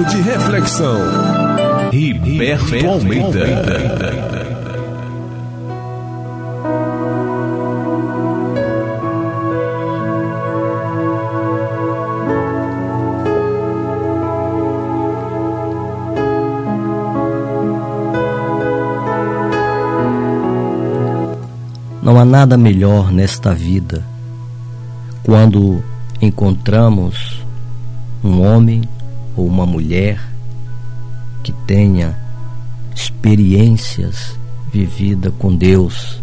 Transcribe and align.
Momento 0.00 0.16
de 0.16 0.22
reflexão. 0.22 0.96
Riberto 1.92 2.86
Almeida. 2.86 3.46
Não 22.02 22.18
há 22.18 22.24
nada 22.24 22.56
melhor 22.56 23.12
nesta 23.12 23.54
vida 23.54 24.02
quando 25.22 25.84
encontramos 26.22 27.44
um 28.24 28.40
homem 28.42 28.82
ou 29.40 29.46
uma 29.46 29.64
mulher 29.64 30.20
que 31.42 31.50
tenha 31.66 32.14
experiências 32.94 34.38
vividas 34.70 35.32
com 35.38 35.56
Deus. 35.56 36.20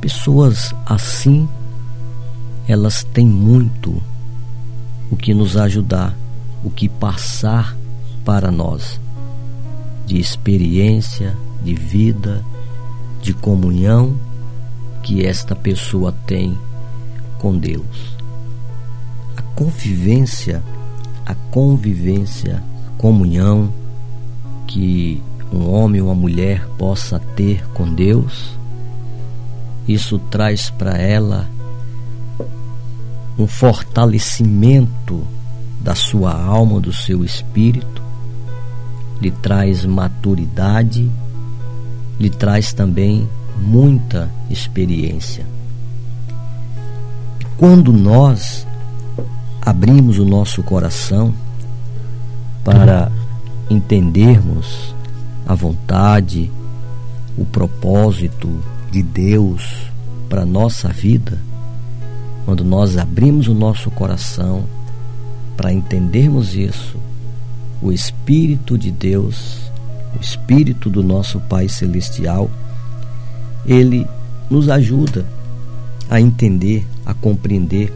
Pessoas 0.00 0.74
assim, 0.84 1.48
elas 2.66 3.04
têm 3.04 3.26
muito 3.26 4.02
o 5.10 5.16
que 5.16 5.32
nos 5.32 5.56
ajudar, 5.56 6.16
o 6.64 6.70
que 6.70 6.88
passar 6.88 7.76
para 8.24 8.50
nós 8.50 9.00
de 10.04 10.18
experiência, 10.18 11.36
de 11.62 11.74
vida, 11.74 12.44
de 13.22 13.32
comunhão 13.32 14.18
que 15.02 15.24
esta 15.24 15.54
pessoa 15.54 16.12
tem 16.26 16.58
com 17.38 17.56
Deus 17.56 18.14
convivência, 19.54 20.62
a 21.26 21.34
convivência, 21.50 22.62
a 22.86 23.00
comunhão 23.00 23.72
que 24.66 25.22
um 25.52 25.70
homem 25.70 26.00
ou 26.00 26.08
uma 26.08 26.14
mulher 26.14 26.66
possa 26.76 27.18
ter 27.18 27.66
com 27.68 27.92
Deus, 27.92 28.58
isso 29.86 30.18
traz 30.18 30.70
para 30.70 30.96
ela 30.96 31.48
um 33.38 33.46
fortalecimento 33.46 35.26
da 35.80 35.94
sua 35.94 36.32
alma, 36.32 36.80
do 36.80 36.92
seu 36.92 37.24
espírito, 37.24 38.02
lhe 39.20 39.30
traz 39.30 39.84
maturidade, 39.84 41.10
lhe 42.18 42.30
traz 42.30 42.72
também 42.72 43.28
muita 43.58 44.30
experiência. 44.50 45.46
Quando 47.56 47.92
nós 47.92 48.66
abrimos 49.64 50.18
o 50.18 50.24
nosso 50.24 50.62
coração 50.62 51.34
para 52.62 53.10
entendermos 53.70 54.94
a 55.46 55.54
vontade, 55.54 56.50
o 57.36 57.44
propósito 57.44 58.50
de 58.90 59.02
Deus 59.02 59.90
para 60.28 60.44
nossa 60.44 60.88
vida, 60.88 61.38
quando 62.44 62.62
nós 62.62 62.98
abrimos 62.98 63.48
o 63.48 63.54
nosso 63.54 63.90
coração 63.90 64.64
para 65.56 65.72
entendermos 65.72 66.54
isso, 66.54 66.96
o 67.80 67.90
Espírito 67.90 68.76
de 68.76 68.90
Deus, 68.90 69.70
o 70.16 70.20
Espírito 70.20 70.90
do 70.90 71.02
nosso 71.02 71.40
Pai 71.40 71.68
Celestial, 71.68 72.50
ele 73.64 74.06
nos 74.50 74.68
ajuda 74.68 75.24
a 76.10 76.20
entender, 76.20 76.86
a 77.06 77.14
compreender 77.14 77.92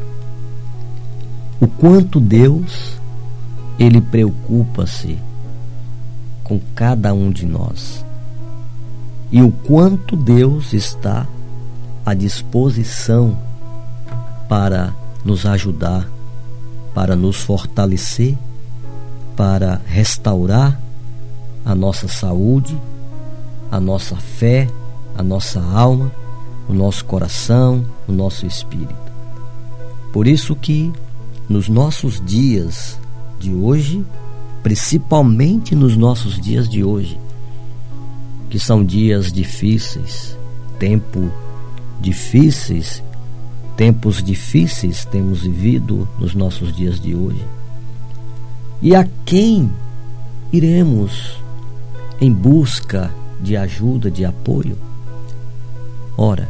o 1.61 1.67
quanto 1.67 2.21
Deus 2.21 2.99
ele 3.79 4.01
preocupa-se 4.01 5.19
com 6.45 6.61
cada 6.75 7.13
um 7.13 7.31
de 7.31 7.45
nós 7.45 8.05
e 9.31 9.43
o 9.43 9.51
quanto 9.51 10.17
Deus 10.17 10.73
está 10.73 11.27
à 12.05 12.15
disposição 12.15 13.39
para 14.49 14.95
nos 15.25 15.45
ajudar, 15.45 16.09
para 16.95 17.15
nos 17.15 17.37
fortalecer, 17.37 18.37
para 19.37 19.81
restaurar 19.87 20.81
a 21.65 21.75
nossa 21.75 22.09
saúde, 22.09 22.81
a 23.71 23.79
nossa 23.79 24.17
fé, 24.17 24.69
a 25.17 25.23
nossa 25.23 25.61
alma, 25.61 26.11
o 26.69 26.73
nosso 26.73 27.05
coração, 27.05 27.85
o 28.07 28.13
nosso 28.13 28.47
espírito. 28.47 28.95
Por 30.13 30.27
isso 30.27 30.57
que 30.57 30.91
nos 31.49 31.69
nossos 31.69 32.23
dias 32.25 32.99
de 33.41 33.55
hoje, 33.55 34.05
principalmente 34.63 35.75
nos 35.75 35.97
nossos 35.97 36.39
dias 36.39 36.69
de 36.69 36.85
hoje, 36.85 37.19
que 38.51 38.59
são 38.59 38.85
dias 38.85 39.33
difíceis, 39.33 40.37
tempo 40.79 41.31
difíceis, 42.01 43.03
tempos 43.77 44.23
difíceis 44.23 45.05
temos 45.05 45.43
vivido 45.43 46.09
nos 46.19 46.35
nossos 46.35 46.75
dias 46.75 47.01
de 47.01 47.15
hoje. 47.15 47.45
E 48.83 48.95
a 48.95 49.09
quem 49.25 49.73
iremos 50.53 51.37
em 52.21 52.33
busca 52.33 53.11
de 53.41 53.57
ajuda, 53.57 54.11
de 54.11 54.25
apoio? 54.25 54.77
Ora, 56.17 56.49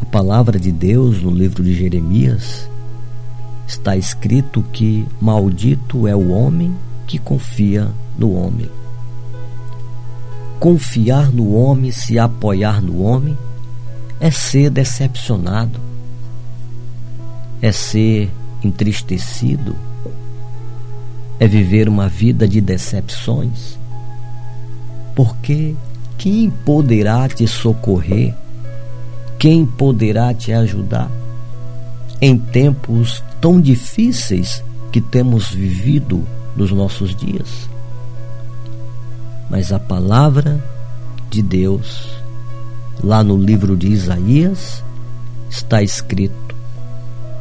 a 0.00 0.04
palavra 0.06 0.58
de 0.58 0.72
Deus 0.72 1.22
no 1.22 1.30
livro 1.30 1.62
de 1.62 1.74
Jeremias 1.74 2.68
está 3.68 3.94
escrito 3.94 4.64
que 4.72 5.06
maldito 5.20 6.08
é 6.08 6.16
o 6.16 6.30
homem 6.30 6.74
que 7.06 7.18
confia 7.18 7.86
no 8.16 8.32
homem. 8.32 8.68
Confiar 10.58 11.30
no 11.30 11.54
homem, 11.54 11.90
se 11.90 12.18
apoiar 12.18 12.80
no 12.80 13.02
homem, 13.02 13.36
é 14.18 14.30
ser 14.30 14.70
decepcionado, 14.70 15.78
é 17.60 17.70
ser 17.70 18.30
entristecido, 18.64 19.76
é 21.38 21.46
viver 21.46 21.90
uma 21.90 22.08
vida 22.08 22.48
de 22.48 22.62
decepções. 22.62 23.78
Porque 25.14 25.76
quem 26.16 26.50
poderá 26.50 27.28
te 27.28 27.46
socorrer? 27.46 28.34
Quem 29.38 29.64
poderá 29.66 30.32
te 30.32 30.52
ajudar 30.52 31.10
em 32.20 32.36
tempos 32.36 33.22
tão 33.40 33.60
difíceis 33.60 34.62
que 34.90 35.00
temos 35.00 35.50
vivido 35.50 36.24
nos 36.56 36.72
nossos 36.72 37.14
dias. 37.14 37.68
Mas 39.50 39.72
a 39.72 39.78
palavra 39.78 40.62
de 41.30 41.42
Deus, 41.42 42.08
lá 43.02 43.22
no 43.22 43.36
livro 43.36 43.76
de 43.76 43.88
Isaías, 43.88 44.82
está 45.48 45.82
escrito 45.82 46.54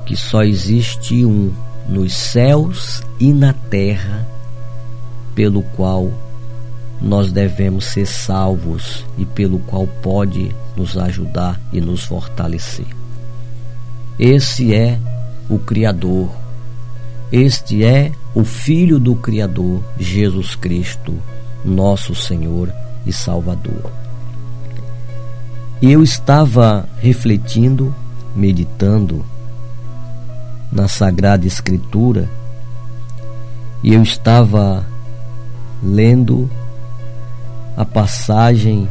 que 0.05 0.15
só 0.15 0.43
existe 0.43 1.25
um 1.25 1.51
nos 1.87 2.13
céus 2.13 3.01
e 3.19 3.33
na 3.33 3.53
terra, 3.53 4.27
pelo 5.33 5.63
qual 5.63 6.11
nós 7.01 7.31
devemos 7.31 7.85
ser 7.85 8.05
salvos 8.05 9.05
e 9.17 9.25
pelo 9.25 9.59
qual 9.59 9.87
pode 10.01 10.53
nos 10.75 10.97
ajudar 10.97 11.59
e 11.71 11.79
nos 11.79 12.03
fortalecer. 12.03 12.96
Esse 14.19 14.73
é 14.73 14.97
o 15.47 15.59
Criador. 15.59 16.31
Este 17.31 17.83
é 17.83 18.11
o 18.33 18.43
Filho 18.43 18.99
do 18.99 19.15
Criador, 19.15 19.83
Jesus 19.99 20.55
Cristo, 20.55 21.13
nosso 21.63 22.15
Senhor 22.15 22.73
e 23.05 23.13
Salvador. 23.13 23.91
Eu 25.79 26.01
estava 26.01 26.89
refletindo, 26.99 27.93
meditando 28.35 29.23
na 30.71 30.87
Sagrada 30.87 31.45
Escritura 31.45 32.27
e 33.83 33.93
eu 33.93 34.01
estava 34.01 34.83
lendo 35.83 36.49
a 37.75 37.85
passagem 37.85 38.89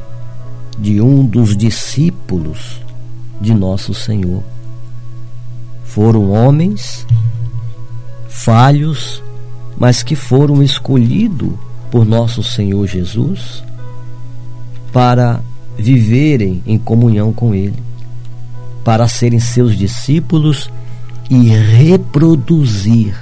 de 0.78 1.00
um 1.00 1.26
dos 1.26 1.56
discípulos 1.56 2.80
de 3.40 3.52
nosso 3.52 3.92
Senhor 3.92 4.44
foram 5.96 6.30
homens 6.30 7.06
falhos, 8.28 9.22
mas 9.78 10.02
que 10.02 10.14
foram 10.14 10.62
escolhidos 10.62 11.54
por 11.90 12.04
nosso 12.04 12.42
Senhor 12.42 12.86
Jesus 12.86 13.64
para 14.92 15.40
viverem 15.74 16.62
em 16.66 16.76
comunhão 16.76 17.32
com 17.32 17.54
Ele, 17.54 17.82
para 18.84 19.08
serem 19.08 19.40
seus 19.40 19.74
discípulos 19.74 20.68
e 21.30 21.48
reproduzir 21.48 23.16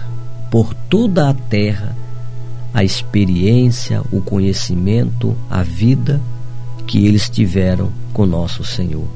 por 0.50 0.74
toda 0.74 1.30
a 1.30 1.34
terra 1.34 1.96
a 2.74 2.82
experiência, 2.82 4.02
o 4.10 4.20
conhecimento, 4.20 5.36
a 5.48 5.62
vida 5.62 6.20
que 6.88 7.06
eles 7.06 7.30
tiveram 7.30 7.92
com 8.12 8.26
nosso 8.26 8.64
Senhor. 8.64 9.06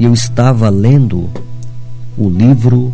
Eu 0.00 0.14
estava 0.14 0.70
lendo 0.70 1.28
o 2.18 2.28
livro 2.28 2.92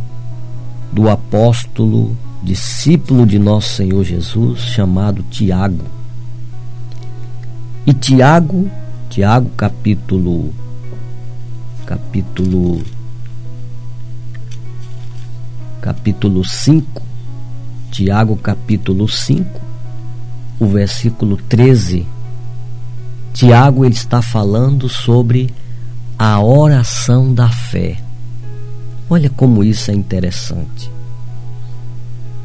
do 0.92 1.08
apóstolo 1.08 2.14
discípulo 2.42 3.24
de 3.24 3.38
nosso 3.38 3.74
Senhor 3.76 4.04
Jesus, 4.04 4.60
chamado 4.60 5.22
Tiago. 5.30 5.82
E 7.86 7.94
Tiago, 7.94 8.70
Tiago 9.08 9.50
capítulo 9.56 10.52
capítulo 11.86 12.82
capítulo 15.80 16.44
5, 16.44 17.02
Tiago 17.90 18.36
capítulo 18.36 19.08
5, 19.08 19.60
o 20.60 20.66
versículo 20.66 21.38
13. 21.38 22.06
Tiago 23.32 23.86
ele 23.86 23.94
está 23.94 24.20
falando 24.20 24.86
sobre 24.86 25.50
a 26.18 26.40
oração 26.42 27.32
da 27.32 27.48
fé. 27.48 28.03
Olha 29.08 29.28
como 29.30 29.62
isso 29.62 29.90
é 29.90 29.94
interessante. 29.94 30.90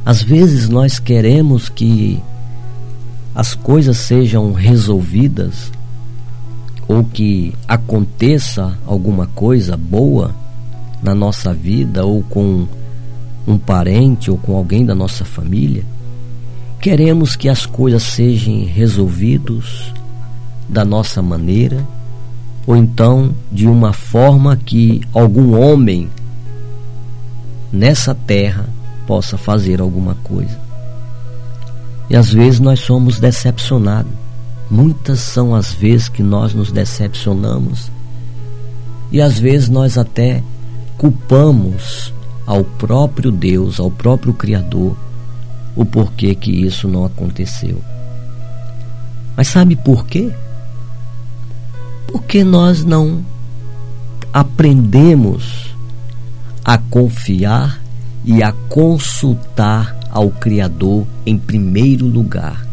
Às 0.05 0.21
vezes 0.21 0.67
nós 0.67 0.99
queremos 0.99 1.69
que 1.69 2.21
as 3.33 3.53
coisas 3.53 3.97
sejam 3.97 4.51
resolvidas 4.53 5.71
ou 6.87 7.03
que 7.03 7.53
aconteça 7.67 8.77
alguma 8.85 9.27
coisa 9.27 9.77
boa 9.77 10.33
na 11.01 11.13
nossa 11.13 11.53
vida 11.53 12.03
ou 12.05 12.23
com 12.23 12.67
um 13.47 13.57
parente 13.57 14.29
ou 14.29 14.37
com 14.37 14.55
alguém 14.55 14.85
da 14.85 14.93
nossa 14.93 15.23
família, 15.23 15.83
queremos 16.81 17.35
que 17.35 17.47
as 17.47 17.65
coisas 17.65 18.03
sejam 18.03 18.65
resolvidas 18.65 19.93
da 20.67 20.83
nossa 20.83 21.21
maneira 21.21 21.85
ou 22.65 22.75
então 22.75 23.33
de 23.51 23.67
uma 23.67 23.93
forma 23.93 24.57
que 24.57 25.01
algum 25.13 25.59
homem 25.59 26.09
nessa 27.71 28.13
terra 28.13 28.67
possa 29.05 29.37
fazer 29.37 29.81
alguma 29.81 30.15
coisa. 30.23 30.59
E 32.09 32.15
às 32.15 32.31
vezes 32.31 32.59
nós 32.59 32.79
somos 32.79 33.19
decepcionados. 33.19 34.11
Muitas 34.69 35.19
são 35.19 35.55
as 35.55 35.73
vezes 35.73 36.09
que 36.09 36.21
nós 36.21 36.53
nos 36.53 36.71
decepcionamos 36.71 37.91
e 39.11 39.21
às 39.21 39.39
vezes 39.39 39.69
nós 39.69 39.97
até 39.97 40.43
culpamos 40.97 42.13
ao 42.45 42.63
próprio 42.63 43.31
Deus, 43.31 43.79
ao 43.79 43.89
próprio 43.89 44.33
Criador, 44.33 44.95
o 45.75 45.85
porquê 45.85 46.35
que 46.35 46.51
isso 46.51 46.87
não 46.87 47.05
aconteceu. 47.05 47.81
Mas 49.35 49.47
sabe 49.47 49.75
por 49.75 50.05
quê? 50.05 50.31
Porque 52.07 52.43
nós 52.43 52.83
não 52.83 53.23
aprendemos 54.33 55.68
a 56.63 56.77
confiar 56.77 57.79
e 58.23 58.43
a 58.43 58.51
consultar 58.51 59.95
ao 60.09 60.29
Criador 60.29 61.05
em 61.25 61.37
primeiro 61.37 62.05
lugar. 62.05 62.65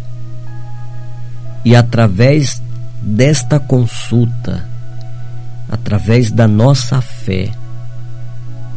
E 1.65 1.75
através 1.75 2.62
desta 3.03 3.59
consulta, 3.59 4.69
através 5.69 6.31
da 6.31 6.47
nossa 6.47 7.00
fé, 7.00 7.53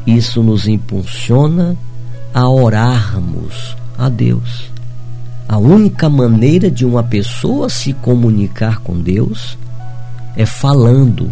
isso 0.06 0.42
nos 0.42 0.68
impulsiona 0.68 1.76
a 2.34 2.50
orarmos 2.50 3.76
a 3.98 4.10
Deus. 4.10 4.72
A 5.48 5.58
única 5.58 6.10
maneira 6.10 6.70
de 6.70 6.86
uma 6.86 7.04
pessoa 7.04 7.70
se 7.70 7.94
comunicar 7.94 8.80
com 8.80 9.00
Deus 9.00 9.58
é 10.36 10.46
falando, 10.46 11.32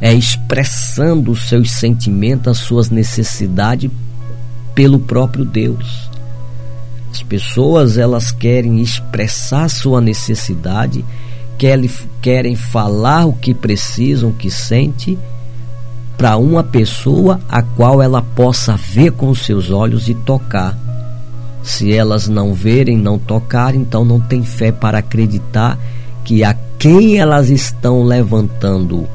é 0.00 0.12
expressando 0.12 1.32
os 1.32 1.48
seus 1.48 1.70
sentimentos, 1.70 2.48
as 2.48 2.58
suas 2.58 2.90
necessidades 2.90 3.90
pelo 4.74 4.98
próprio 4.98 5.44
Deus. 5.44 6.08
As 7.10 7.22
pessoas 7.22 7.98
elas 7.98 8.30
querem 8.30 8.80
expressar 8.80 9.68
sua 9.68 10.00
necessidade, 10.00 11.04
querem, 11.56 11.90
querem 12.20 12.54
falar 12.54 13.26
o 13.26 13.32
que 13.32 13.52
precisam, 13.52 14.30
o 14.30 14.34
que 14.34 14.50
sente 14.50 15.18
para 16.16 16.36
uma 16.36 16.62
pessoa 16.62 17.40
a 17.48 17.62
qual 17.62 18.02
ela 18.02 18.20
possa 18.20 18.76
ver 18.76 19.12
com 19.12 19.34
seus 19.34 19.70
olhos 19.70 20.08
e 20.08 20.14
tocar. 20.14 20.76
Se 21.62 21.92
elas 21.92 22.28
não 22.28 22.54
verem, 22.54 22.96
não 22.96 23.18
tocar, 23.18 23.74
então 23.74 24.04
não 24.04 24.20
tem 24.20 24.42
fé 24.42 24.70
para 24.72 24.98
acreditar 24.98 25.78
que 26.24 26.44
a 26.44 26.54
quem 26.78 27.18
elas 27.18 27.50
estão 27.50 28.02
levantando 28.02 29.08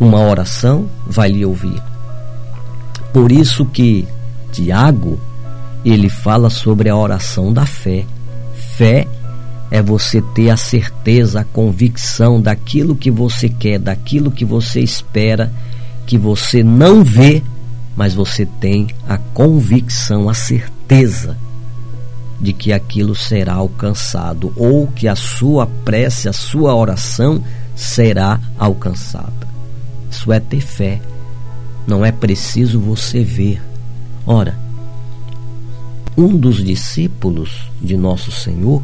uma 0.00 0.18
oração 0.18 0.88
vai 1.06 1.30
lhe 1.30 1.44
ouvir. 1.44 1.80
Por 3.12 3.30
isso 3.30 3.66
que 3.66 4.08
Tiago 4.50 5.20
ele 5.84 6.08
fala 6.08 6.50
sobre 6.50 6.88
a 6.88 6.96
oração 6.96 7.52
da 7.52 7.66
fé. 7.66 8.04
Fé 8.76 9.06
é 9.70 9.80
você 9.80 10.20
ter 10.34 10.50
a 10.50 10.56
certeza, 10.56 11.40
a 11.40 11.44
convicção 11.44 12.40
daquilo 12.40 12.96
que 12.96 13.10
você 13.10 13.48
quer, 13.48 13.78
daquilo 13.78 14.30
que 14.30 14.44
você 14.44 14.80
espera 14.80 15.52
que 16.06 16.18
você 16.18 16.60
não 16.60 17.04
vê, 17.04 17.40
mas 17.96 18.14
você 18.14 18.44
tem 18.44 18.88
a 19.08 19.16
convicção, 19.16 20.28
a 20.28 20.34
certeza 20.34 21.36
de 22.40 22.52
que 22.52 22.72
aquilo 22.72 23.14
será 23.14 23.54
alcançado 23.54 24.52
ou 24.56 24.88
que 24.88 25.06
a 25.06 25.14
sua 25.14 25.68
prece, 25.84 26.28
a 26.28 26.32
sua 26.32 26.74
oração 26.74 27.44
será 27.76 28.40
alcançada. 28.58 29.39
Isso 30.10 30.32
é 30.32 30.40
ter 30.40 30.60
fé. 30.60 31.00
Não 31.86 32.04
é 32.04 32.10
preciso 32.10 32.80
você 32.80 33.22
ver. 33.22 33.62
Ora, 34.26 34.58
um 36.16 36.36
dos 36.36 36.62
discípulos 36.62 37.70
de 37.80 37.96
nosso 37.96 38.30
Senhor, 38.30 38.82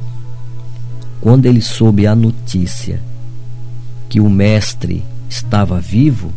quando 1.21 1.47
ele 1.47 1.61
soube 1.61 2.07
a 2.07 2.15
notícia 2.15 3.03
que 4.09 4.21
o 4.21 4.31
mestre 4.31 5.05
estava 5.29 5.81
vivo, 5.81 6.33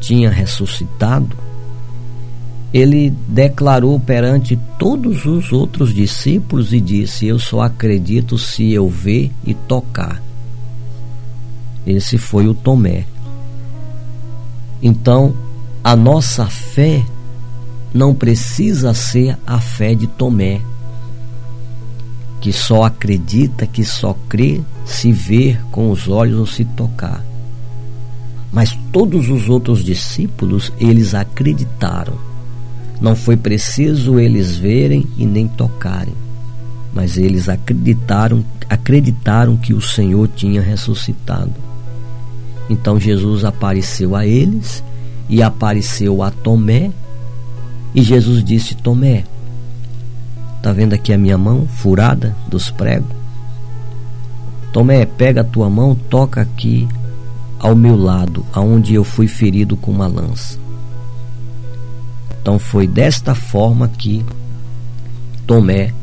tinha 0.00 0.30
ressuscitado, 0.30 1.36
ele 2.72 3.14
declarou 3.28 4.00
perante 4.00 4.58
todos 4.78 5.24
os 5.24 5.52
outros 5.52 5.94
discípulos 5.94 6.72
e 6.72 6.80
disse: 6.80 7.26
Eu 7.26 7.38
só 7.38 7.60
acredito 7.60 8.36
se 8.36 8.72
eu 8.72 8.88
ver 8.88 9.30
e 9.46 9.54
tocar. 9.54 10.20
Esse 11.86 12.18
foi 12.18 12.48
o 12.48 12.54
Tomé. 12.54 13.06
Então, 14.84 15.34
a 15.82 15.96
nossa 15.96 16.44
fé 16.44 17.02
não 17.94 18.14
precisa 18.14 18.92
ser 18.92 19.38
a 19.46 19.58
fé 19.58 19.94
de 19.94 20.06
Tomé, 20.06 20.60
que 22.38 22.52
só 22.52 22.82
acredita, 22.82 23.66
que 23.66 23.82
só 23.82 24.14
crê 24.28 24.60
se 24.84 25.10
ver 25.10 25.58
com 25.72 25.90
os 25.90 26.06
olhos 26.06 26.38
ou 26.38 26.46
se 26.46 26.66
tocar. 26.66 27.24
Mas 28.52 28.78
todos 28.92 29.30
os 29.30 29.48
outros 29.48 29.82
discípulos, 29.82 30.70
eles 30.78 31.14
acreditaram. 31.14 32.18
Não 33.00 33.16
foi 33.16 33.38
preciso 33.38 34.20
eles 34.20 34.54
verem 34.54 35.06
e 35.16 35.24
nem 35.24 35.48
tocarem, 35.48 36.14
mas 36.92 37.16
eles 37.16 37.48
acreditaram, 37.48 38.44
acreditaram 38.68 39.56
que 39.56 39.72
o 39.72 39.80
Senhor 39.80 40.28
tinha 40.28 40.60
ressuscitado. 40.60 41.73
Então 42.68 42.98
Jesus 42.98 43.44
apareceu 43.44 44.16
a 44.16 44.26
eles 44.26 44.82
e 45.28 45.42
apareceu 45.42 46.22
a 46.22 46.30
Tomé, 46.30 46.90
e 47.94 48.02
Jesus 48.02 48.42
disse: 48.42 48.74
Tomé, 48.74 49.24
tá 50.62 50.72
vendo 50.72 50.94
aqui 50.94 51.12
a 51.12 51.18
minha 51.18 51.38
mão 51.38 51.66
furada 51.66 52.34
dos 52.48 52.70
pregos? 52.70 53.10
Tomé, 54.72 55.06
pega 55.06 55.42
a 55.42 55.44
tua 55.44 55.70
mão, 55.70 55.94
toca 55.94 56.40
aqui 56.40 56.88
ao 57.60 57.76
meu 57.76 57.96
lado, 57.96 58.44
aonde 58.52 58.94
eu 58.94 59.04
fui 59.04 59.28
ferido 59.28 59.76
com 59.76 59.92
uma 59.92 60.06
lança. 60.06 60.58
Então 62.42 62.58
foi 62.58 62.86
desta 62.86 63.34
forma 63.34 63.88
que 63.88 64.24
Tomé 65.46 65.94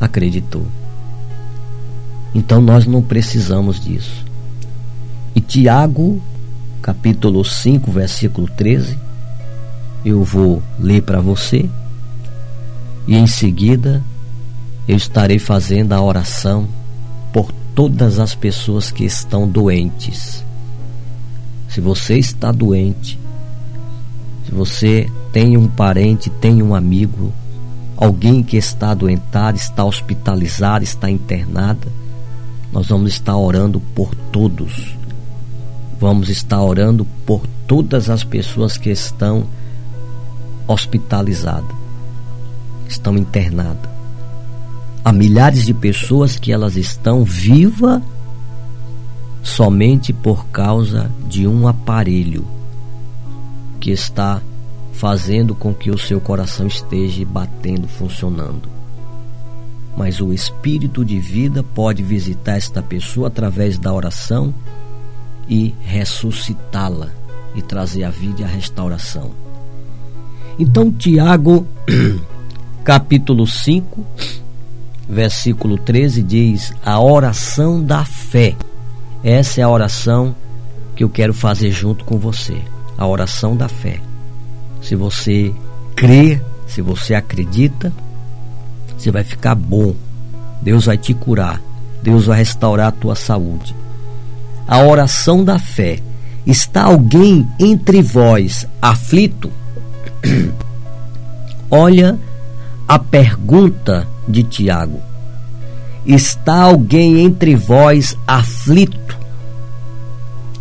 acreditou. 0.00 0.66
Então 2.34 2.60
nós 2.60 2.86
não 2.86 3.02
precisamos 3.02 3.80
disso. 3.80 4.24
E 5.34 5.40
Tiago, 5.40 6.20
capítulo 6.80 7.44
5, 7.44 7.90
versículo 7.90 8.48
13, 8.48 8.98
eu 10.04 10.22
vou 10.22 10.62
ler 10.78 11.02
para 11.02 11.20
você. 11.20 11.68
E 13.06 13.16
em 13.16 13.26
seguida 13.26 14.02
eu 14.86 14.96
estarei 14.96 15.38
fazendo 15.38 15.92
a 15.92 16.00
oração 16.00 16.68
por 17.32 17.50
todas 17.74 18.18
as 18.18 18.34
pessoas 18.34 18.90
que 18.90 19.04
estão 19.04 19.48
doentes 19.48 20.44
se 21.74 21.80
você 21.80 22.16
está 22.16 22.52
doente, 22.52 23.18
se 24.46 24.52
você 24.52 25.10
tem 25.32 25.56
um 25.56 25.66
parente, 25.66 26.30
tem 26.30 26.62
um 26.62 26.72
amigo, 26.72 27.32
alguém 27.96 28.44
que 28.44 28.56
está 28.56 28.92
adoentado, 28.92 29.58
está 29.58 29.84
hospitalizado, 29.84 30.84
está 30.84 31.10
internada, 31.10 31.88
nós 32.70 32.86
vamos 32.86 33.10
estar 33.10 33.36
orando 33.36 33.80
por 33.92 34.14
todos. 34.30 34.96
Vamos 35.98 36.28
estar 36.28 36.60
orando 36.60 37.06
por 37.24 37.46
todas 37.66 38.10
as 38.10 38.24
pessoas 38.24 38.76
que 38.76 38.90
estão 38.90 39.46
hospitalizadas. 40.66 41.76
estão 42.88 43.16
internadas. 43.16 43.90
Há 45.04 45.12
milhares 45.12 45.64
de 45.64 45.74
pessoas 45.74 46.38
que 46.38 46.52
elas 46.52 46.76
estão 46.76 47.24
vivas 47.24 48.02
somente 49.42 50.12
por 50.12 50.46
causa 50.46 51.10
de 51.28 51.46
um 51.46 51.68
aparelho 51.68 52.46
que 53.80 53.90
está 53.90 54.40
fazendo 54.92 55.54
com 55.54 55.74
que 55.74 55.90
o 55.90 55.98
seu 55.98 56.20
coração 56.20 56.66
esteja 56.66 57.24
batendo, 57.26 57.86
funcionando. 57.88 58.68
Mas 59.96 60.20
o 60.20 60.32
espírito 60.32 61.04
de 61.04 61.18
vida 61.18 61.62
pode 61.62 62.02
visitar 62.02 62.56
esta 62.56 62.82
pessoa 62.82 63.28
através 63.28 63.78
da 63.78 63.92
oração 63.92 64.54
e 65.48 65.74
ressuscitá-la 65.80 67.08
e 67.54 67.62
trazer 67.62 68.04
a 68.04 68.10
vida 68.10 68.42
e 68.42 68.44
a 68.44 68.48
restauração. 68.48 69.30
Então, 70.58 70.90
Tiago, 70.90 71.66
capítulo 72.84 73.46
5, 73.46 74.04
versículo 75.08 75.78
13 75.78 76.22
diz: 76.22 76.72
A 76.84 77.00
oração 77.00 77.82
da 77.82 78.04
fé. 78.04 78.54
Essa 79.22 79.60
é 79.60 79.64
a 79.64 79.68
oração 79.68 80.34
que 80.94 81.02
eu 81.02 81.08
quero 81.08 81.32
fazer 81.32 81.70
junto 81.70 82.04
com 82.04 82.18
você. 82.18 82.56
A 82.96 83.06
oração 83.06 83.56
da 83.56 83.68
fé. 83.68 84.00
Se 84.80 84.94
você 84.94 85.52
crê, 85.96 86.40
se 86.66 86.82
você 86.82 87.14
acredita, 87.14 87.92
você 88.96 89.10
vai 89.10 89.24
ficar 89.24 89.54
bom. 89.54 89.94
Deus 90.62 90.86
vai 90.86 90.98
te 90.98 91.14
curar. 91.14 91.60
Deus 92.02 92.26
vai 92.26 92.38
restaurar 92.38 92.88
a 92.88 92.92
tua 92.92 93.14
saúde. 93.14 93.74
A 94.66 94.78
oração 94.78 95.44
da 95.44 95.58
fé. 95.58 95.98
Está 96.46 96.84
alguém 96.84 97.48
entre 97.58 98.02
vós 98.02 98.66
aflito? 98.80 99.50
Olha 101.70 102.18
a 102.86 102.98
pergunta 102.98 104.06
de 104.28 104.42
Tiago. 104.42 105.00
Está 106.06 106.62
alguém 106.62 107.24
entre 107.24 107.56
vós 107.56 108.16
aflito? 108.26 109.18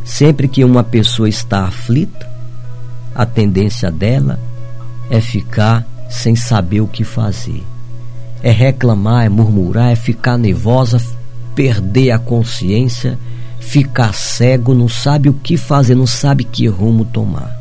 Sempre 0.06 0.48
que 0.48 0.64
uma 0.64 0.84
pessoa 0.84 1.28
está 1.28 1.66
aflita, 1.66 2.30
a 3.14 3.26
tendência 3.26 3.92
dela 3.92 4.40
é 5.10 5.20
ficar 5.20 5.86
sem 6.10 6.36
saber 6.36 6.82
o 6.82 6.88
que 6.88 7.04
fazer. 7.04 7.64
É 8.42 8.52
reclamar, 8.52 9.26
é 9.26 9.30
murmurar, 9.30 9.92
é 9.92 9.96
ficar 9.96 10.38
nervosa, 10.38 11.02
perder 11.56 12.12
a 12.12 12.20
consciência, 12.20 13.18
ficar 13.74 14.14
cego, 14.14 14.76
não 14.76 14.88
sabe 14.88 15.30
o 15.30 15.34
que 15.34 15.58
fazer, 15.58 15.96
não 15.96 16.06
sabe 16.06 16.44
que 16.44 16.68
rumo 16.68 17.06
tomar. 17.06 17.58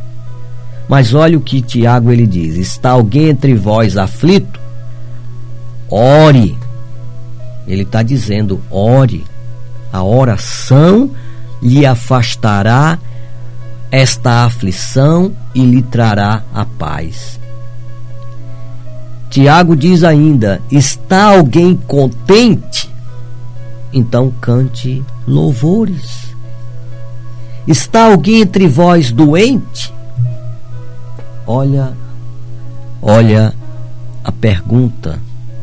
Mas 0.87 1.15
olha 1.15 1.39
o 1.39 1.41
que 1.41 1.63
Tiago 1.63 2.13
ele 2.13 2.27
diz: 2.27 2.57
Está 2.57 2.91
alguém 2.91 3.31
entre 3.31 3.55
vós 3.55 3.97
aflito? 3.97 4.61
Ore. 5.89 6.59
Ele 7.67 7.83
está 7.83 8.03
dizendo: 8.03 8.61
ore. 8.71 9.25
A 9.91 10.03
oração 10.03 11.11
lhe 11.63 11.87
afastará 11.87 12.99
esta 13.91 14.45
aflição 14.45 15.33
e 15.55 15.65
lhe 15.65 15.81
trará 15.81 16.43
a 16.53 16.67
paz. 16.67 17.41
Tiago 19.31 19.75
diz 19.75 20.05
ainda: 20.05 20.61
Está 20.71 21.25
alguém 21.25 21.75
contente? 21.75 22.92
Então 23.93 24.33
cante 24.41 25.05
louvores. 25.27 26.35
Está 27.67 28.07
alguém 28.07 28.41
entre 28.41 28.67
vós 28.67 29.13
doente? 29.13 29.93
Olha, 31.47 31.93
olha 33.01 33.55
a 34.25 34.33
pergunta 34.33 35.21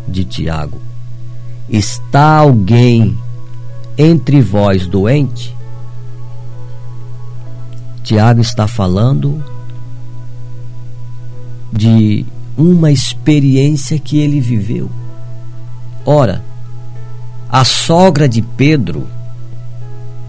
de 0.08 0.24
Tiago: 0.24 0.80
Está 1.70 2.38
alguém 2.38 3.18
entre 3.98 4.42
vós 4.42 4.88
doente? 4.88 5.56
Tiago 8.04 8.42
está 8.42 8.68
falando 8.68 9.44
de 11.72 12.26
uma 12.58 12.92
experiência 12.92 14.00
que 14.00 14.18
ele 14.18 14.42
viveu. 14.42 14.90
Ora, 16.06 16.44
a 17.50 17.64
sogra 17.64 18.30
de 18.30 18.42
Pedro, 18.44 19.08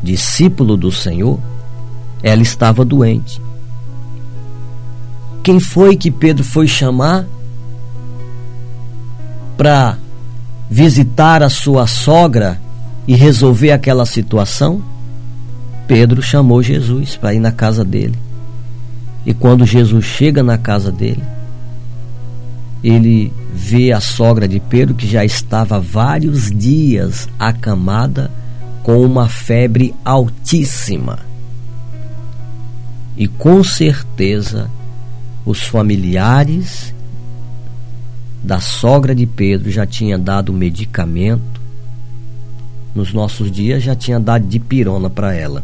discípulo 0.02 0.76
do 0.76 0.90
Senhor, 0.90 1.38
ela 2.22 2.40
estava 2.40 2.84
doente. 2.84 3.40
Quem 5.42 5.60
foi 5.60 5.96
que 5.96 6.10
Pedro 6.10 6.42
foi 6.42 6.66
chamar 6.66 7.26
para 9.56 9.98
visitar 10.70 11.42
a 11.42 11.50
sua 11.50 11.86
sogra 11.86 12.60
e 13.06 13.14
resolver 13.14 13.72
aquela 13.72 14.06
situação? 14.06 14.82
Pedro 15.86 16.22
chamou 16.22 16.62
Jesus 16.62 17.16
para 17.16 17.34
ir 17.34 17.40
na 17.40 17.52
casa 17.52 17.84
dele. 17.84 18.18
E 19.26 19.34
quando 19.34 19.66
Jesus 19.66 20.04
chega 20.04 20.42
na 20.42 20.56
casa 20.56 20.90
dele, 20.90 21.22
ele 22.82 23.32
vê 23.52 23.92
a 23.92 24.00
sogra 24.00 24.46
de 24.46 24.60
Pedro 24.60 24.94
que 24.94 25.06
já 25.06 25.24
estava 25.24 25.80
vários 25.80 26.50
dias 26.50 27.28
acamada 27.38 28.30
com 28.82 29.04
uma 29.04 29.28
febre 29.28 29.94
altíssima. 30.04 31.18
E 33.16 33.28
com 33.28 33.62
certeza 33.62 34.70
os 35.44 35.62
familiares 35.62 36.94
da 38.42 38.60
sogra 38.60 39.14
de 39.14 39.26
Pedro 39.26 39.70
já 39.70 39.86
tinha 39.86 40.18
dado 40.18 40.52
medicamento. 40.52 41.60
Nos 42.94 43.12
nossos 43.12 43.50
dias 43.50 43.82
já 43.82 43.94
tinha 43.94 44.18
dado 44.18 44.46
de 44.46 44.58
pirona 44.58 45.10
para 45.10 45.34
ela 45.34 45.62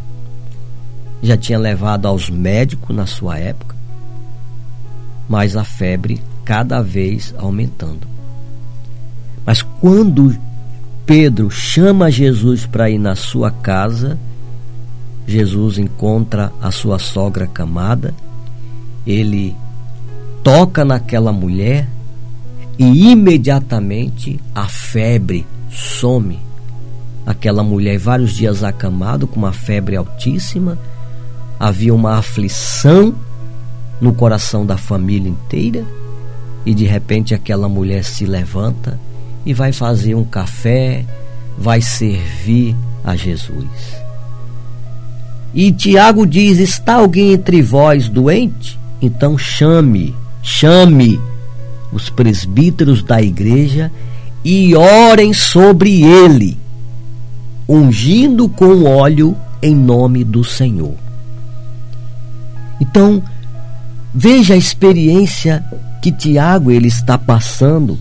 já 1.21 1.35
tinha 1.35 1.57
levado 1.57 2.07
aos 2.07 2.29
médicos 2.29 2.95
na 2.95 3.05
sua 3.05 3.37
época, 3.37 3.75
mas 5.27 5.55
a 5.55 5.63
febre 5.63 6.21
cada 6.47 6.81
vez 6.81 7.35
aumentando. 7.37 8.07
Mas 9.45 9.61
quando 9.61 10.33
Pedro 11.05 11.51
chama 11.51 12.09
Jesus 12.09 12.65
para 12.65 12.89
ir 12.89 12.97
na 12.97 13.15
sua 13.15 13.51
casa, 13.51 14.17
Jesus 15.27 15.77
encontra 15.77 16.53
a 16.61 16.71
sua 16.71 16.99
sogra 16.99 17.47
camada, 17.47 18.15
ele 19.05 19.53
toca 20.41 20.85
naquela 20.85 21.33
mulher 21.33 21.85
e 22.79 23.11
imediatamente 23.11 24.39
a 24.55 24.69
febre 24.69 25.45
some. 25.69 26.39
Aquela 27.25 27.61
mulher, 27.61 27.97
vários 27.97 28.31
dias 28.31 28.63
acamado, 28.63 29.27
com 29.27 29.37
uma 29.37 29.51
febre 29.51 29.97
altíssima, 29.97 30.79
havia 31.59 31.93
uma 31.93 32.17
aflição 32.17 33.13
no 33.99 34.13
coração 34.13 34.65
da 34.65 34.77
família 34.77 35.27
inteira 35.27 35.83
e 36.67 36.73
de 36.73 36.83
repente 36.83 37.33
aquela 37.33 37.69
mulher 37.69 38.03
se 38.03 38.25
levanta 38.25 38.99
e 39.45 39.53
vai 39.53 39.71
fazer 39.71 40.15
um 40.15 40.25
café, 40.25 41.05
vai 41.57 41.81
servir 41.81 42.75
a 43.05 43.15
Jesus. 43.15 43.69
E 45.53 45.71
Tiago 45.71 46.27
diz: 46.27 46.57
Está 46.59 46.95
alguém 46.95 47.31
entre 47.31 47.61
vós 47.61 48.09
doente? 48.09 48.77
Então 49.01 49.37
chame, 49.37 50.13
chame 50.43 51.17
os 51.89 52.09
presbíteros 52.09 53.01
da 53.01 53.21
igreja 53.21 53.89
e 54.43 54.75
orem 54.75 55.31
sobre 55.31 56.03
ele, 56.03 56.59
ungindo 57.65 58.49
com 58.49 58.83
óleo 58.83 59.37
em 59.61 59.73
nome 59.73 60.21
do 60.21 60.43
Senhor. 60.43 60.95
Então, 62.81 63.23
veja 64.13 64.53
a 64.53 64.57
experiência 64.57 65.63
que 66.01 66.11
Tiago 66.11 66.71
ele 66.71 66.87
está 66.87 67.17
passando. 67.17 67.97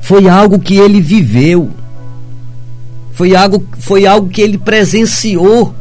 Foi 0.00 0.28
algo 0.28 0.58
que 0.58 0.76
ele 0.76 1.00
viveu. 1.00 1.70
Foi 3.12 3.34
algo, 3.34 3.64
foi 3.78 4.06
algo 4.06 4.28
que 4.28 4.40
ele 4.40 4.58
presenciou. 4.58 5.74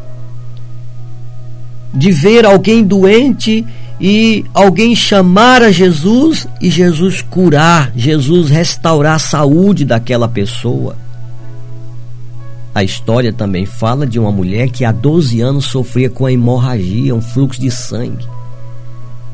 De 1.93 2.11
ver 2.11 2.45
alguém 2.45 2.83
doente 2.83 3.65
e 3.99 4.45
alguém 4.53 4.95
chamar 4.95 5.63
a 5.63 5.71
Jesus 5.71 6.47
e 6.61 6.69
Jesus 6.69 7.21
curar, 7.21 7.91
Jesus 7.95 8.49
restaurar 8.49 9.15
a 9.15 9.19
saúde 9.19 9.83
daquela 9.83 10.27
pessoa. 10.27 10.95
A 12.73 12.83
história 12.83 13.33
também 13.33 13.65
fala 13.65 14.05
de 14.05 14.19
uma 14.19 14.31
mulher 14.31 14.69
que 14.69 14.85
há 14.85 14.91
12 14.91 15.41
anos 15.41 15.65
sofria 15.65 16.09
com 16.09 16.25
a 16.25 16.31
hemorragia, 16.31 17.15
um 17.15 17.21
fluxo 17.21 17.59
de 17.59 17.71
sangue. 17.71 18.25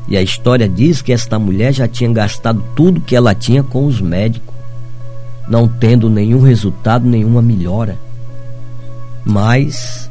E 0.08 0.16
a 0.16 0.22
história 0.22 0.68
diz 0.68 1.02
que 1.02 1.12
esta 1.12 1.38
mulher 1.38 1.72
já 1.72 1.88
tinha 1.88 2.12
gastado 2.12 2.62
tudo 2.74 3.00
que 3.00 3.16
ela 3.16 3.34
tinha 3.34 3.62
com 3.62 3.86
os 3.86 4.00
médicos, 4.00 4.54
não 5.48 5.66
tendo 5.66 6.08
nenhum 6.08 6.40
resultado, 6.40 7.06
nenhuma 7.06 7.42
melhora. 7.42 7.96
Mas, 9.24 10.10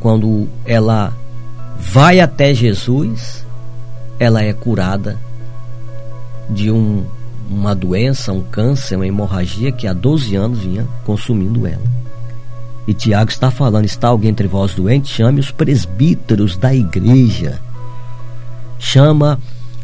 quando 0.00 0.48
ela 0.64 1.12
vai 1.78 2.20
até 2.20 2.52
Jesus, 2.52 3.46
ela 4.18 4.42
é 4.42 4.52
curada 4.52 5.18
de 6.50 6.70
um 6.70 7.04
uma 7.50 7.74
doença, 7.74 8.32
um 8.32 8.42
câncer, 8.42 8.96
uma 8.96 9.06
hemorragia 9.06 9.72
que 9.72 9.86
há 9.86 9.92
12 9.92 10.36
anos 10.36 10.58
vinha 10.60 10.86
consumindo 11.04 11.66
ela. 11.66 11.82
E 12.86 12.94
Tiago 12.94 13.30
está 13.30 13.50
falando: 13.50 13.84
está 13.84 14.08
alguém 14.08 14.30
entre 14.30 14.46
vós 14.46 14.74
doente? 14.74 15.08
Chame 15.08 15.40
os 15.40 15.50
presbíteros 15.50 16.56
da 16.56 16.74
igreja. 16.74 17.58
Chama 18.78 19.38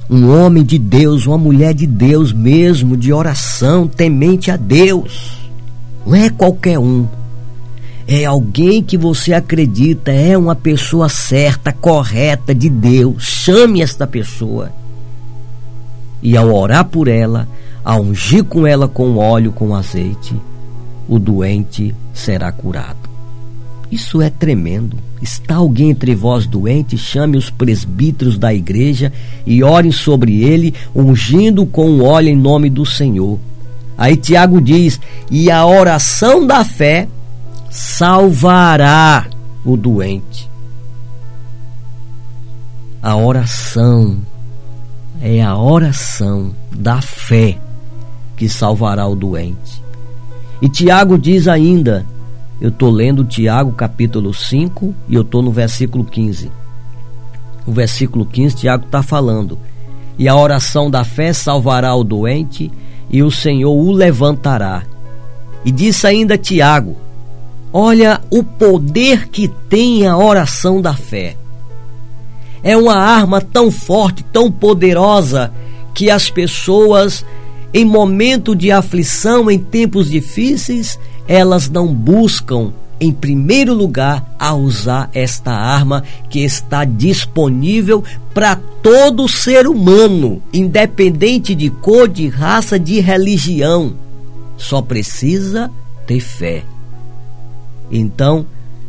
um 0.09 0.31
homem 0.31 0.63
de 0.63 0.79
Deus, 0.79 1.27
uma 1.27 1.39
mulher 1.39 1.75
de 1.75 1.87
Deus 1.87 2.33
mesmo, 2.33 2.97
de 2.97 3.13
oração, 3.13 3.87
temente 3.87 4.51
a 4.51 4.57
Deus. 4.57 5.39
Não 6.07 6.15
é 6.15 6.31
qualquer 6.31 6.79
um. 6.79 7.07
É 8.07 8.25
alguém 8.27 8.83
que 8.83 8.99
você 8.99 9.33
acredita, 9.33 10.13
é 10.13 10.37
uma 10.37 10.55
pessoa 10.55 11.09
certa, 11.09 11.73
correta 11.73 12.55
de 12.55 12.69
Deus. 12.69 13.25
Chame 13.25 13.81
esta 13.81 14.07
pessoa. 14.07 14.71
E 16.23 16.37
ao 16.37 16.55
orar 16.55 16.85
por 16.85 17.09
ela, 17.09 17.49
a 17.85 17.97
ungir 17.97 18.45
com 18.45 18.67
ela 18.67 18.89
com 18.89 19.17
óleo, 19.17 19.53
com 19.53 19.75
azeite, 19.75 20.35
o 21.09 21.19
doente 21.19 21.95
será 22.13 22.53
curado. 22.53 23.04
Isso 23.95 24.21
é 24.21 24.29
tremendo. 24.29 24.99
Está 25.23 25.55
alguém 25.55 25.91
entre 25.91 26.17
vós 26.17 26.49
doente? 26.49 26.99
Chame 26.99 27.37
os 27.37 27.49
presbíteros 27.49 28.37
da 28.37 28.53
igreja 28.53 29.13
e 29.47 29.63
orem 29.63 29.93
sobre 29.93 30.43
ele, 30.43 30.75
ungindo 30.93 31.65
com 31.65 32.03
óleo 32.03 32.29
em 32.29 32.37
nome 32.37 32.69
do 32.69 32.85
Senhor. 32.85 33.39
Aí 33.97 34.17
Tiago 34.17 34.61
diz: 34.61 35.01
e 35.31 35.49
a 35.49 35.65
oração 35.65 36.45
da 36.45 36.65
fé 36.65 37.07
salvará 37.71 39.29
o 39.65 39.77
doente. 39.77 40.51
A 43.01 43.15
oração 43.15 44.19
é 45.23 45.41
a 45.41 45.57
oração 45.57 46.53
da 46.73 47.01
fé 47.01 47.57
que 48.37 48.49
salvará 48.49 49.07
o 49.07 49.15
doente. 49.15 49.85
E 50.61 50.69
Tiago 50.69 51.17
diz 51.17 51.47
ainda: 51.47 52.05
eu 52.61 52.69
estou 52.69 52.91
lendo 52.91 53.25
Tiago 53.25 53.73
capítulo 53.73 54.33
5 54.33 54.95
e 55.09 55.15
eu 55.15 55.23
estou 55.23 55.43
no 55.43 55.51
versículo 55.51 56.05
15. 56.05 56.51
O 57.67 57.73
versículo 57.73 58.25
15, 58.25 58.57
Tiago 58.57 58.85
está 58.85 59.03
falando: 59.03 59.59
E 60.19 60.29
a 60.29 60.37
oração 60.37 60.91
da 60.91 61.05
fé 61.05 61.33
salvará 61.33 61.95
o 61.95 62.05
doente, 62.05 62.71
e 63.11 63.23
o 63.23 63.31
Senhor 63.31 63.73
o 63.73 63.91
levantará. 63.91 64.85
E 65.65 65.73
disse 65.73 66.07
ainda 66.07 66.39
Tiago: 66.39 66.97
Olha 67.73 68.21
o 68.31 68.45
poder 68.45 69.29
que 69.29 69.49
tem 69.49 70.07
a 70.07 70.17
oração 70.17 70.81
da 70.81 70.95
fé. 70.95 71.37
É 72.63 72.77
uma 72.77 72.95
arma 72.97 73.41
tão 73.41 73.71
forte, 73.71 74.23
tão 74.33 74.51
poderosa, 74.51 75.53
que 75.93 76.11
as 76.11 76.31
pessoas, 76.31 77.25
em 77.75 77.85
momento 77.85 78.55
de 78.55 78.71
aflição, 78.71 79.51
em 79.51 79.59
tempos 79.59 80.11
difíceis, 80.11 80.99
elas 81.27 81.69
não 81.69 81.87
buscam 81.87 82.73
em 83.01 83.13
primeiro 83.13 83.75
lugar 83.75 84.25
a 84.39 84.55
usar 84.55 85.11
esta 85.13 85.53
arma 85.53 86.03
que 86.31 86.41
está 86.41 86.85
disponível 86.85 88.03
para 88.33 88.57
todo 88.83 89.29
ser 89.29 89.67
humano, 89.67 90.43
independente 90.53 91.55
de 91.55 91.71
cor, 91.71 92.09
de 92.09 92.29
raça, 92.29 92.79
de 92.79 93.01
religião. 93.01 93.95
Só 94.57 94.81
precisa 94.81 95.71
ter 96.07 96.21
fé. 96.21 96.63
Então, 97.91 98.47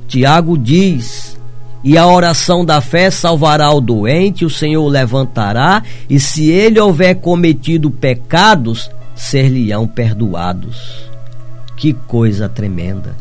Tiago 0.07 0.57
diz: 0.57 1.37
E 1.83 1.97
a 1.97 2.07
oração 2.07 2.63
da 2.63 2.79
fé 2.81 3.09
salvará 3.09 3.71
o 3.71 3.81
doente, 3.81 4.45
o 4.45 4.49
Senhor 4.49 4.83
o 4.83 4.89
levantará, 4.89 5.83
e 6.09 6.19
se 6.19 6.49
ele 6.49 6.79
houver 6.79 7.15
cometido 7.15 7.89
pecados, 7.89 8.89
ser-lhe-ão 9.15 9.87
perdoados. 9.87 11.14
Que 11.75 11.93
coisa 11.93 12.47
tremenda. 12.47 13.15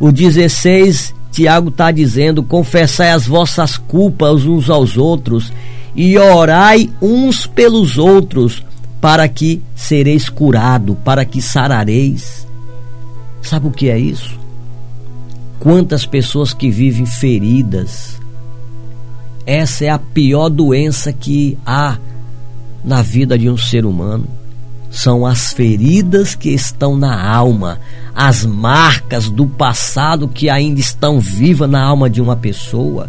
O 0.00 0.12
16, 0.12 1.14
Tiago 1.30 1.68
está 1.68 1.90
dizendo: 1.90 2.42
confessai 2.42 3.10
as 3.10 3.26
vossas 3.26 3.76
culpas 3.76 4.44
uns 4.44 4.68
aos 4.70 4.96
outros 4.96 5.52
e 5.94 6.16
orai 6.18 6.90
uns 7.00 7.46
pelos 7.46 7.98
outros, 7.98 8.64
para 9.00 9.28
que 9.28 9.62
sereis 9.74 10.28
curado, 10.28 10.96
para 11.04 11.24
que 11.24 11.40
sarareis. 11.40 12.46
Sabe 13.42 13.68
o 13.68 13.70
que 13.70 13.88
é 13.88 13.98
isso? 13.98 14.38
Quantas 15.58 16.04
pessoas 16.06 16.52
que 16.52 16.70
vivem 16.70 17.06
feridas. 17.06 18.18
Essa 19.46 19.86
é 19.86 19.88
a 19.88 19.98
pior 19.98 20.50
doença 20.50 21.10
que 21.10 21.56
há 21.64 21.96
na 22.84 23.00
vida 23.00 23.38
de 23.38 23.48
um 23.48 23.56
ser 23.56 23.86
humano 23.86 24.37
são 24.98 25.24
as 25.24 25.52
feridas 25.52 26.34
que 26.34 26.50
estão 26.50 26.96
na 26.96 27.24
alma, 27.24 27.78
as 28.12 28.44
marcas 28.44 29.30
do 29.30 29.46
passado 29.46 30.26
que 30.26 30.50
ainda 30.50 30.80
estão 30.80 31.20
vivas 31.20 31.70
na 31.70 31.80
alma 31.80 32.10
de 32.10 32.20
uma 32.20 32.34
pessoa. 32.34 33.08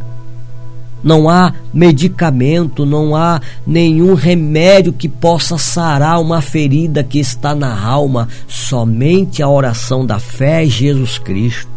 Não 1.04 1.28
há 1.28 1.52
medicamento, 1.74 2.86
não 2.86 3.16
há 3.16 3.42
nenhum 3.66 4.14
remédio 4.14 4.94
que 4.94 5.10
possa 5.10 5.58
sarar 5.58 6.22
uma 6.22 6.42
ferida 6.42 7.04
que 7.04 7.18
está 7.18 7.56
na 7.56 7.84
alma, 7.84 8.28
somente 8.48 9.42
a 9.42 9.50
oração 9.50 10.06
da 10.06 10.20
fé 10.20 10.66
em 10.66 10.70
Jesus 10.70 11.18
Cristo. 11.18 11.72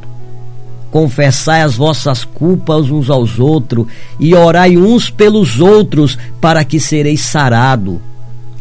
Confessai 0.90 1.62
as 1.62 1.74
vossas 1.74 2.22
culpas 2.22 2.90
uns 2.90 3.08
aos 3.08 3.38
outros 3.38 3.86
e 4.20 4.34
orai 4.34 4.76
uns 4.76 5.08
pelos 5.08 5.58
outros 5.58 6.18
para 6.38 6.62
que 6.66 6.78
sereis 6.78 7.22
sarados 7.22 8.11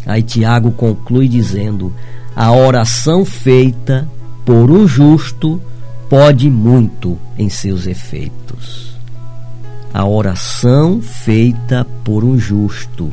Aí 0.06 0.22
Tiago 0.22 0.72
conclui 0.72 1.28
dizendo: 1.28 1.94
a 2.36 2.52
oração 2.52 3.26
feita 3.26 4.08
por 4.46 4.72
um 4.72 4.88
justo 4.88 5.62
pode 6.10 6.50
muito 6.50 7.18
em 7.38 7.50
seus 7.50 7.88
efeitos. 7.88 8.92
A 9.94 10.06
oração 10.06 11.02
feita 11.02 11.86
por 12.04 12.24
um 12.24 12.38
justo, 12.40 13.12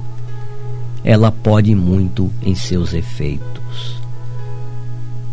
ela 1.04 1.30
pode 1.32 1.74
muito 1.74 2.30
em 2.42 2.54
seus 2.54 2.94
efeitos. 2.94 4.00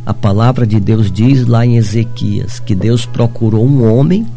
A 0.06 0.14
palavra 0.14 0.68
de 0.68 0.80
Deus 0.80 1.12
diz 1.12 1.46
lá 1.48 1.66
em 1.66 1.78
Ezequias 1.78 2.60
que 2.60 2.76
Deus 2.76 3.06
procurou 3.06 3.66
um 3.66 3.92
homem 3.92 4.28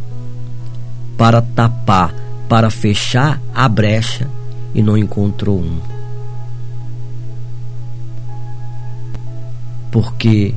para 1.16 1.42
tapar, 1.42 2.14
para 2.48 2.70
fechar 2.70 3.40
a 3.54 3.68
brecha 3.68 4.28
e 4.74 4.82
não 4.82 4.96
encontrou 4.96 5.58
um. 5.58 5.97
Porque 9.90 10.54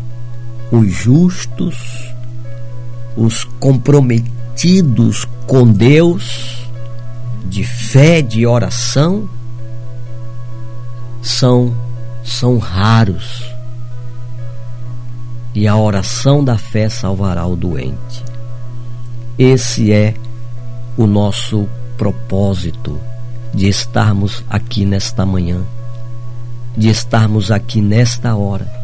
os 0.72 0.92
justos, 0.92 2.14
os 3.16 3.44
comprometidos 3.60 5.28
com 5.46 5.68
Deus, 5.68 6.66
de 7.46 7.64
fé, 7.64 8.22
de 8.22 8.46
oração, 8.46 9.30
são 11.22 11.74
são 12.24 12.58
raros. 12.58 13.44
E 15.54 15.68
a 15.68 15.76
oração 15.76 16.44
da 16.44 16.58
fé 16.58 16.88
salvará 16.88 17.46
o 17.46 17.56
doente. 17.56 18.24
Esse 19.38 19.92
é 19.92 20.14
o 20.96 21.06
nosso 21.06 21.68
propósito 21.98 22.98
de 23.54 23.68
estarmos 23.68 24.44
aqui 24.50 24.86
nesta 24.86 25.26
manhã, 25.26 25.62
de 26.78 26.90
estarmos 26.90 27.52
aqui 27.52 27.82
nesta 27.82 28.34
hora 28.36 28.81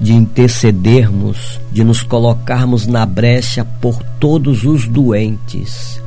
de 0.00 0.12
intercedermos, 0.12 1.60
de 1.72 1.82
nos 1.82 2.02
colocarmos 2.02 2.86
na 2.86 3.04
brecha 3.04 3.64
por 3.80 4.02
todos 4.20 4.64
os 4.64 4.86
doentes, 4.86 6.02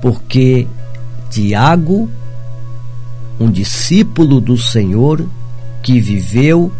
porque 0.00 0.66
Tiago, 1.30 2.08
um 3.38 3.50
discípulo 3.50 4.40
do 4.40 4.56
Senhor 4.56 5.24
que 5.82 6.00
viveu 6.00 6.72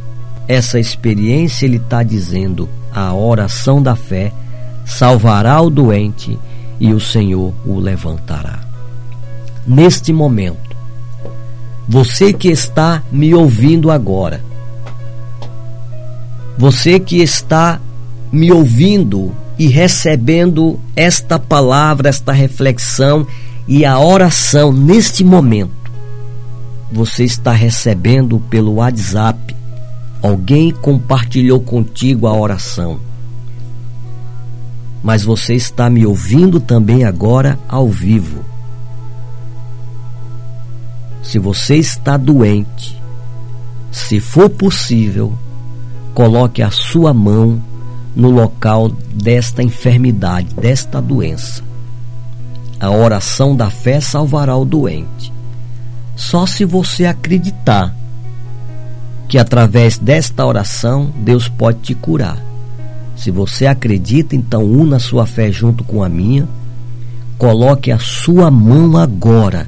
essa 0.48 0.80
experiência, 0.80 1.66
ele 1.66 1.76
está 1.76 2.02
dizendo: 2.02 2.68
a 2.92 3.14
oração 3.14 3.82
da 3.82 3.94
fé 3.94 4.32
salvará 4.84 5.60
o 5.60 5.70
doente 5.70 6.38
e 6.80 6.92
o 6.92 7.00
Senhor 7.00 7.54
o 7.64 7.78
levantará. 7.78 8.60
Neste 9.66 10.12
momento, 10.12 10.76
você 11.86 12.32
que 12.32 12.48
está 12.48 13.02
me 13.12 13.34
ouvindo 13.34 13.90
agora, 13.90 14.42
você 16.60 17.00
que 17.00 17.22
está 17.22 17.80
me 18.30 18.52
ouvindo 18.52 19.34
e 19.58 19.66
recebendo 19.66 20.78
esta 20.94 21.38
palavra, 21.38 22.10
esta 22.10 22.34
reflexão 22.34 23.26
e 23.66 23.86
a 23.86 23.98
oração 23.98 24.70
neste 24.70 25.24
momento, 25.24 25.90
você 26.92 27.24
está 27.24 27.52
recebendo 27.52 28.38
pelo 28.50 28.74
WhatsApp. 28.74 29.56
Alguém 30.22 30.70
compartilhou 30.70 31.60
contigo 31.60 32.26
a 32.26 32.34
oração. 32.34 33.00
Mas 35.02 35.24
você 35.24 35.54
está 35.54 35.88
me 35.88 36.04
ouvindo 36.04 36.60
também 36.60 37.04
agora 37.04 37.58
ao 37.66 37.88
vivo. 37.88 38.44
Se 41.22 41.38
você 41.38 41.76
está 41.76 42.18
doente, 42.18 43.00
Se 43.90 44.20
for 44.20 44.48
possível, 44.48 45.36
coloque 46.20 46.60
a 46.60 46.70
sua 46.70 47.14
mão 47.14 47.62
no 48.14 48.28
local 48.28 48.90
desta 48.90 49.62
enfermidade, 49.62 50.54
desta 50.54 51.00
doença. 51.00 51.62
A 52.78 52.90
oração 52.90 53.56
da 53.56 53.70
fé 53.70 54.02
salvará 54.02 54.54
o 54.54 54.66
doente. 54.66 55.32
Só 56.14 56.44
se 56.44 56.66
você 56.66 57.06
acreditar 57.06 57.96
que 59.28 59.38
através 59.38 59.96
desta 59.96 60.44
oração 60.44 61.10
Deus 61.16 61.48
pode 61.48 61.78
te 61.78 61.94
curar. 61.94 62.36
Se 63.16 63.30
você 63.30 63.64
acredita, 63.64 64.36
então 64.36 64.62
una 64.62 64.98
sua 64.98 65.24
fé 65.24 65.50
junto 65.50 65.82
com 65.82 66.02
a 66.02 66.08
minha. 66.10 66.46
Coloque 67.38 67.90
a 67.90 67.98
sua 67.98 68.50
mão 68.50 68.98
agora 68.98 69.66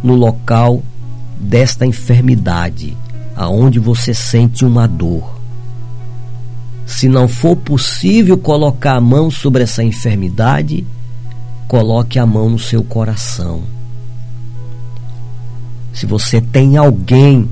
no 0.00 0.14
local 0.14 0.80
desta 1.40 1.84
enfermidade, 1.84 2.96
aonde 3.34 3.80
você 3.80 4.14
sente 4.14 4.64
uma 4.64 4.86
dor. 4.86 5.31
Se 6.92 7.08
não 7.08 7.26
for 7.26 7.56
possível 7.56 8.36
colocar 8.36 8.96
a 8.96 9.00
mão 9.00 9.30
sobre 9.30 9.62
essa 9.62 9.82
enfermidade, 9.82 10.86
coloque 11.66 12.18
a 12.18 12.26
mão 12.26 12.50
no 12.50 12.58
seu 12.58 12.84
coração. 12.84 13.62
Se 15.90 16.04
você 16.04 16.38
tem 16.38 16.76
alguém, 16.76 17.48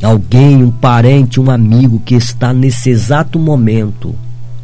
alguém, 0.00 0.62
um 0.62 0.70
parente, 0.70 1.40
um 1.40 1.50
amigo 1.50 1.98
que 1.98 2.14
está 2.14 2.52
nesse 2.54 2.90
exato 2.90 3.40
momento 3.40 4.14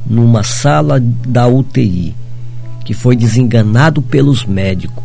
numa 0.06 0.44
sala 0.44 1.00
da 1.00 1.48
UTI, 1.48 2.14
que 2.84 2.94
foi 2.94 3.16
desenganado 3.16 4.00
pelos 4.00 4.46
médicos, 4.46 5.02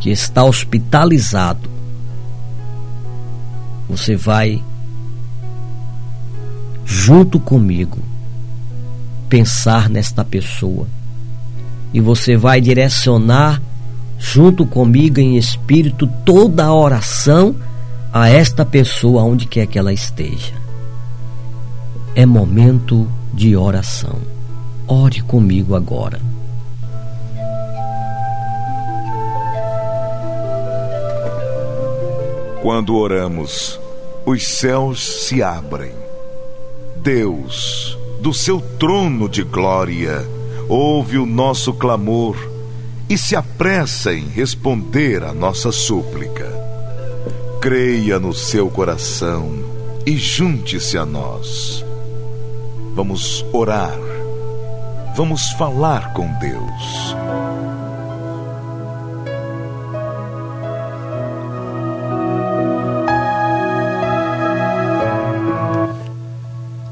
que 0.00 0.10
está 0.10 0.42
hospitalizado, 0.42 1.70
você 3.88 4.16
vai 4.16 4.60
junto 6.84 7.38
comigo 7.40 7.98
pensar 9.28 9.88
nesta 9.88 10.24
pessoa 10.24 10.86
e 11.92 12.00
você 12.00 12.36
vai 12.36 12.60
direcionar 12.60 13.60
junto 14.18 14.66
comigo 14.66 15.20
em 15.20 15.36
espírito 15.36 16.06
toda 16.24 16.64
a 16.64 16.74
oração 16.74 17.54
a 18.12 18.28
esta 18.28 18.64
pessoa 18.64 19.22
onde 19.22 19.46
quer 19.46 19.66
que 19.66 19.78
ela 19.78 19.92
esteja. 19.92 20.54
É 22.14 22.24
momento 22.24 23.08
de 23.32 23.56
oração. 23.56 24.18
Ore 24.86 25.20
comigo 25.22 25.74
agora. 25.74 26.20
Quando 32.62 32.96
oramos, 32.96 33.78
os 34.24 34.46
céus 34.46 35.26
se 35.26 35.42
abrem. 35.42 36.03
Deus, 37.04 37.98
do 38.18 38.32
seu 38.32 38.62
trono 38.78 39.28
de 39.28 39.42
glória, 39.42 40.26
ouve 40.70 41.18
o 41.18 41.26
nosso 41.26 41.74
clamor 41.74 42.34
e 43.10 43.18
se 43.18 43.36
apressa 43.36 44.14
em 44.14 44.26
responder 44.26 45.22
a 45.22 45.34
nossa 45.34 45.70
súplica. 45.70 46.50
Creia 47.60 48.18
no 48.18 48.32
seu 48.32 48.70
coração 48.70 49.52
e 50.06 50.16
junte-se 50.16 50.96
a 50.96 51.04
nós. 51.04 51.84
Vamos 52.94 53.44
orar. 53.52 53.98
Vamos 55.14 55.50
falar 55.58 56.14
com 56.14 56.26
Deus. 56.38 57.14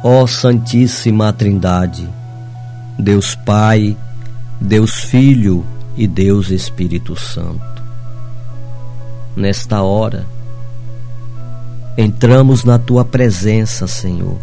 Ó 0.05 0.27
Santíssima 0.27 1.33
Trindade, 1.33 2.09
Deus 2.99 3.37
Pai, 3.37 3.97
Deus 4.61 5.05
Filho 5.05 5.65
e 5.97 6.09
Deus 6.09 6.51
Espírito 6.51 7.15
Santo. 7.15 7.81
Nesta 9.37 9.81
hora, 9.81 10.27
entramos 11.97 12.65
na 12.65 12.81
tua 12.81 13.05
presença, 13.05 13.87
Senhor, 13.87 14.39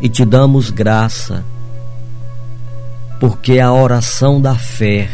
e 0.00 0.08
te 0.08 0.24
damos 0.24 0.70
graça, 0.70 1.42
porque 3.18 3.58
a 3.58 3.72
oração 3.72 4.40
da 4.40 4.54
fé, 4.54 5.10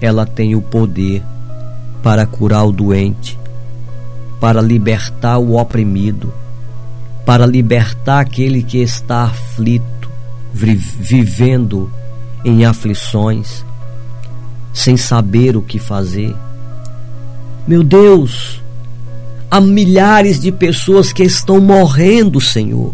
ela 0.00 0.24
tem 0.24 0.54
o 0.54 0.62
poder 0.62 1.24
para 2.04 2.24
curar 2.24 2.66
o 2.66 2.70
doente, 2.70 3.36
para 4.38 4.62
libertar 4.62 5.38
o 5.38 5.56
oprimido 5.56 6.32
para 7.24 7.46
libertar 7.46 8.20
aquele 8.20 8.62
que 8.62 8.78
está 8.78 9.24
aflito, 9.24 10.10
vivendo 10.52 11.90
em 12.44 12.64
aflições, 12.64 13.64
sem 14.72 14.96
saber 14.96 15.56
o 15.56 15.62
que 15.62 15.78
fazer. 15.78 16.34
Meu 17.66 17.84
Deus, 17.84 18.60
há 19.50 19.60
milhares 19.60 20.40
de 20.40 20.50
pessoas 20.50 21.12
que 21.12 21.22
estão 21.22 21.60
morrendo, 21.60 22.40
Senhor, 22.40 22.92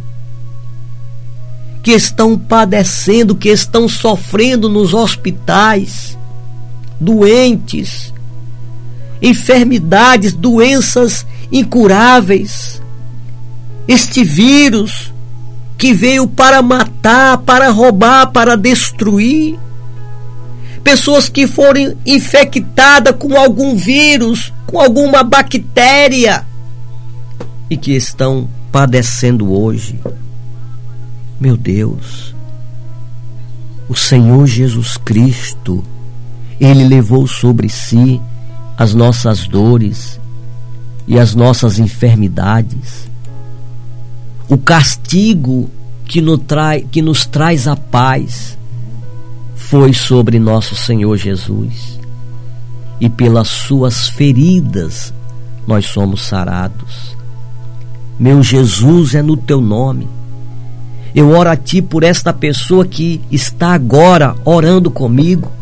que 1.83 1.93
estão 1.93 2.38
padecendo, 2.38 3.35
que 3.35 3.49
estão 3.49 3.88
sofrendo 3.88 4.69
nos 4.69 4.93
hospitais, 4.93 6.19
doentes, 7.01 8.12
enfermidades, 9.23 10.35
doenças 10.35 11.27
incuráveis 11.51 12.83
este 13.88 14.22
vírus 14.22 15.11
que 15.79 15.94
veio 15.94 16.27
para 16.29 16.61
matar, 16.61 17.38
para 17.38 17.70
roubar, 17.70 18.31
para 18.31 18.55
destruir. 18.55 19.59
Pessoas 20.85 21.29
que 21.31 21.46
foram 21.46 21.96
infectadas 22.05 23.16
com 23.18 23.35
algum 23.37 23.74
vírus, 23.74 24.53
com 24.66 24.79
alguma 24.79 25.22
bactéria 25.22 26.46
e 27.70 27.77
que 27.77 27.92
estão 27.92 28.48
padecendo 28.70 29.53
hoje. 29.53 29.98
Meu 31.40 31.57
Deus, 31.57 32.35
o 33.88 33.94
Senhor 33.94 34.46
Jesus 34.46 34.96
Cristo, 34.98 35.85
Ele 36.61 36.85
levou 36.85 37.27
sobre 37.27 37.68
si 37.68 38.20
as 38.77 38.94
nossas 38.94 39.46
dores 39.46 40.20
e 41.07 41.18
as 41.18 41.35
nossas 41.35 41.79
enfermidades 41.79 43.08
o 44.49 44.57
castigo 44.57 45.69
que 46.07 46.21
nos, 46.21 46.41
trai, 46.41 46.87
que 46.91 47.03
nos 47.03 47.27
traz 47.27 47.69
a 47.69 47.77
paz 47.77 48.57
foi 49.55 49.93
sobre 49.93 50.39
nosso 50.39 50.75
Senhor 50.75 51.17
Jesus. 51.17 51.99
E 53.01 53.09
pelas 53.09 53.49
suas 53.49 54.09
feridas 54.09 55.13
nós 55.67 55.87
somos 55.87 56.23
sarados. 56.23 57.17
Meu 58.19 58.43
Jesus 58.43 59.15
é 59.15 59.23
no 59.23 59.37
teu 59.37 59.61
nome. 59.61 60.09
Eu 61.15 61.31
oro 61.31 61.51
a 61.51 61.57
ti 61.57 61.83
por 61.83 62.03
esta 62.03 62.33
pessoa 62.33 62.87
que 62.87 63.21
está 63.31 63.73
agora 63.75 64.35
orando 64.45 64.91
comigo, 64.91 65.53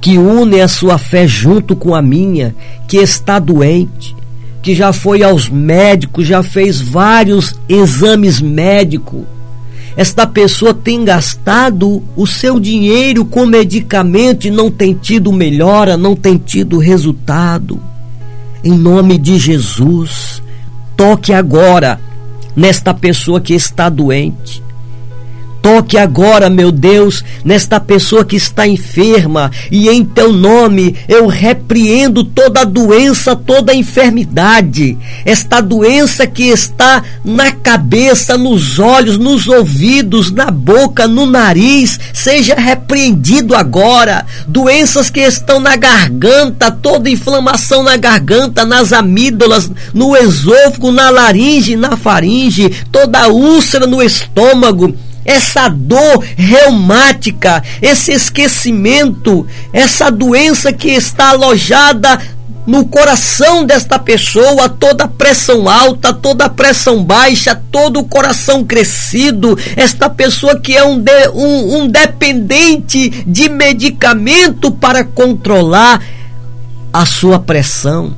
que 0.00 0.18
une 0.18 0.60
a 0.60 0.68
sua 0.68 0.98
fé 0.98 1.26
junto 1.26 1.76
com 1.76 1.94
a 1.94 2.02
minha, 2.02 2.54
que 2.88 2.96
está 2.96 3.38
doente, 3.38 4.14
que 4.62 4.74
já 4.74 4.92
foi 4.92 5.24
aos 5.24 5.48
médicos, 5.48 6.26
já 6.26 6.42
fez 6.42 6.80
vários 6.80 7.54
exames 7.68 8.40
médicos. 8.40 9.24
Esta 9.96 10.26
pessoa 10.26 10.72
tem 10.72 11.04
gastado 11.04 12.02
o 12.16 12.26
seu 12.26 12.58
dinheiro 12.58 13.24
com 13.24 13.44
medicamento 13.44 14.46
e 14.46 14.50
não 14.50 14.70
tem 14.70 14.94
tido 14.94 15.32
melhora, 15.32 15.96
não 15.96 16.14
tem 16.16 16.38
tido 16.38 16.78
resultado. 16.78 17.82
Em 18.64 18.72
nome 18.72 19.18
de 19.18 19.36
Jesus, 19.38 20.40
toque 20.96 21.32
agora 21.32 22.00
nesta 22.54 22.94
pessoa 22.94 23.40
que 23.40 23.52
está 23.52 23.88
doente. 23.88 24.61
Toque 25.62 25.96
agora, 25.96 26.50
meu 26.50 26.72
Deus, 26.72 27.24
nesta 27.44 27.78
pessoa 27.78 28.24
que 28.24 28.34
está 28.34 28.66
enferma, 28.66 29.48
e 29.70 29.88
em 29.88 30.04
teu 30.04 30.32
nome 30.32 30.96
eu 31.06 31.28
repreendo 31.28 32.24
toda 32.24 32.66
doença, 32.66 33.36
toda 33.36 33.72
enfermidade. 33.72 34.98
Esta 35.24 35.60
doença 35.60 36.26
que 36.26 36.48
está 36.48 37.04
na 37.24 37.52
cabeça, 37.52 38.36
nos 38.36 38.80
olhos, 38.80 39.16
nos 39.16 39.46
ouvidos, 39.46 40.32
na 40.32 40.50
boca, 40.50 41.06
no 41.06 41.26
nariz, 41.26 41.98
seja 42.12 42.56
repreendido 42.56 43.54
agora. 43.54 44.26
Doenças 44.48 45.10
que 45.10 45.20
estão 45.20 45.60
na 45.60 45.76
garganta, 45.76 46.72
toda 46.72 47.08
inflamação 47.08 47.84
na 47.84 47.96
garganta, 47.96 48.64
nas 48.64 48.92
amígdalas, 48.92 49.70
no 49.94 50.16
esôfago, 50.16 50.90
na 50.90 51.08
laringe, 51.08 51.76
na 51.76 51.96
faringe, 51.96 52.68
toda 52.90 53.28
úlcera 53.28 53.86
no 53.86 54.02
estômago 54.02 54.92
essa 55.24 55.68
dor 55.68 56.24
reumática, 56.36 57.62
esse 57.80 58.12
esquecimento, 58.12 59.46
essa 59.72 60.10
doença 60.10 60.72
que 60.72 60.88
está 60.88 61.30
alojada 61.30 62.20
no 62.66 62.84
coração 62.84 63.64
desta 63.64 63.98
pessoa 63.98 64.68
toda 64.68 65.08
pressão 65.08 65.68
alta, 65.68 66.14
toda 66.14 66.48
pressão 66.48 67.04
baixa, 67.04 67.60
todo 67.70 68.00
o 68.00 68.04
coração 68.04 68.64
crescido, 68.64 69.58
esta 69.76 70.08
pessoa 70.08 70.58
que 70.58 70.76
é 70.76 70.84
um, 70.84 70.98
de, 70.98 71.28
um, 71.34 71.78
um 71.78 71.88
dependente 71.88 73.10
de 73.26 73.48
medicamento 73.48 74.70
para 74.70 75.02
controlar 75.04 76.00
a 76.92 77.04
sua 77.04 77.38
pressão, 77.38 78.14